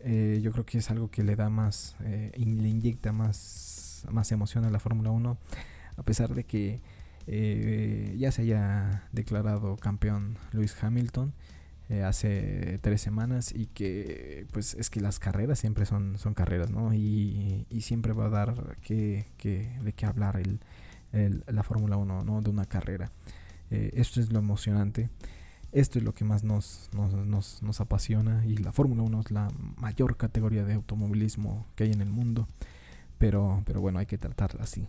Eh, 0.00 0.40
yo 0.42 0.52
creo 0.52 0.66
que 0.66 0.78
es 0.78 0.90
algo 0.90 1.10
que 1.10 1.22
le 1.22 1.36
da 1.36 1.48
más, 1.48 1.96
le 2.00 2.68
inyecta 2.68 3.12
más, 3.12 4.06
más 4.10 4.32
emoción 4.32 4.64
a 4.64 4.70
la 4.70 4.80
Fórmula 4.80 5.10
1, 5.10 5.38
a 5.96 6.02
pesar 6.02 6.34
de 6.34 6.44
que 6.44 6.80
ya 8.18 8.30
se 8.30 8.42
haya 8.42 9.08
declarado 9.12 9.76
campeón 9.76 10.36
Luis 10.52 10.76
Hamilton. 10.82 11.32
Eh, 11.94 12.02
hace 12.02 12.80
tres 12.82 13.00
semanas 13.00 13.52
y 13.54 13.66
que 13.66 14.48
pues 14.52 14.74
es 14.74 14.90
que 14.90 15.00
las 15.00 15.20
carreras 15.20 15.60
siempre 15.60 15.86
son, 15.86 16.18
son 16.18 16.34
carreras, 16.34 16.70
¿no? 16.70 16.92
Y, 16.92 17.66
siempre 17.82 18.12
va 18.12 18.26
a 18.26 18.30
dar 18.30 18.78
que, 18.82 19.26
que, 19.36 19.78
de 19.80 19.92
qué 19.92 20.06
hablar 20.06 20.36
el, 20.36 20.60
la 21.46 21.62
Fórmula 21.62 21.96
1, 21.96 22.24
¿no? 22.24 22.42
De 22.42 22.50
una 22.50 22.64
carrera. 22.64 23.12
Eh, 23.70 23.92
esto 23.94 24.20
es 24.20 24.32
lo 24.32 24.40
emocionante. 24.40 25.08
Esto 25.70 25.98
es 25.98 26.04
lo 26.04 26.14
que 26.14 26.24
más 26.24 26.42
nos, 26.42 26.88
nos, 26.92 27.62
nos, 27.62 27.80
apasiona 27.80 28.44
y 28.44 28.56
la 28.56 28.72
Fórmula 28.72 29.02
1 29.02 29.20
es 29.20 29.30
la 29.30 29.48
mayor 29.76 30.16
categoría 30.16 30.64
de 30.64 30.74
automovilismo 30.74 31.66
que 31.76 31.84
hay 31.84 31.92
en 31.92 32.00
el 32.00 32.10
mundo. 32.10 32.48
Pero, 33.18 33.62
pero 33.66 33.80
bueno, 33.80 34.00
hay 34.00 34.06
que 34.06 34.18
tratarla 34.18 34.64
así. 34.64 34.88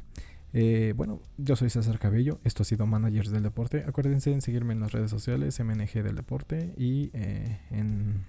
Eh, 0.58 0.94
bueno, 0.96 1.22
yo 1.38 1.58
soy 1.58 1.70
César 1.70 2.00
Cabello, 2.00 2.40
esto 2.46 2.64
ha 2.64 2.66
sido 2.66 2.88
Managers 2.88 3.30
del 3.30 3.44
Deporte. 3.44 3.84
Acuérdense 3.86 4.32
en 4.32 4.42
seguirme 4.42 4.72
en 4.72 4.80
las 4.80 4.94
redes 4.94 5.12
sociales, 5.12 5.60
MNG 5.60 6.02
del 6.02 6.16
Deporte, 6.16 6.74
y 6.78 7.10
eh, 7.12 7.60
en, 7.72 8.24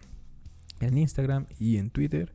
Instagram 0.99 1.47
y 1.61 1.77
en 1.77 1.91
Twitter 1.91 2.33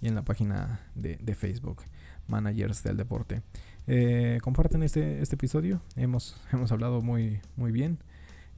y 0.00 0.08
en 0.08 0.16
la 0.16 0.22
página 0.22 0.80
de, 0.96 1.34
Facebook, 1.36 1.82
Managers 2.26 2.82
del 2.82 2.96
Deporte. 2.96 3.42
Eh, 3.86 4.40
comparten 4.42 4.82
este, 4.82 5.22
este 5.22 5.36
episodio, 5.36 5.82
hemos, 5.94 6.36
hemos 6.52 6.72
hablado 6.72 7.00
muy, 7.00 7.40
muy 7.54 7.70
bien 7.70 8.00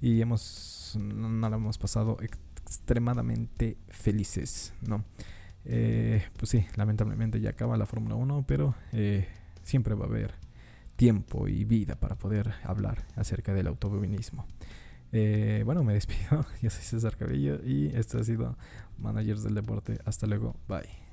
y 0.00 0.22
hemos, 0.22 0.96
no, 0.98 1.50
lo 1.50 1.56
hemos 1.56 1.76
pasado 1.76 2.16
extremadamente 2.22 3.76
felices, 3.90 4.72
¿no? 4.80 5.04
pues 5.62 6.48
sí, 6.48 6.64
lamentablemente 6.74 7.38
ya 7.38 7.50
acaba 7.50 7.76
la 7.76 7.84
Fórmula 7.84 8.14
1, 8.14 8.46
pero 8.48 8.74
siempre 9.62 9.94
va 9.94 10.06
a 10.06 10.08
haber 10.08 10.49
tiempo 11.00 11.48
y 11.48 11.64
vida 11.64 11.94
para 11.94 12.14
poder 12.14 12.52
hablar 12.62 13.06
acerca 13.16 13.54
del 13.54 13.68
automovilismo. 13.68 14.46
Eh, 15.12 15.62
bueno, 15.64 15.82
me 15.82 15.94
despido. 15.94 16.44
Yo 16.62 16.68
soy 16.68 16.82
César 16.82 17.16
Cabello 17.16 17.58
y 17.64 17.86
esto 17.96 18.18
ha 18.18 18.24
sido 18.24 18.58
Managers 18.98 19.42
del 19.42 19.54
Deporte. 19.54 19.98
Hasta 20.04 20.26
luego. 20.26 20.56
Bye. 20.68 21.09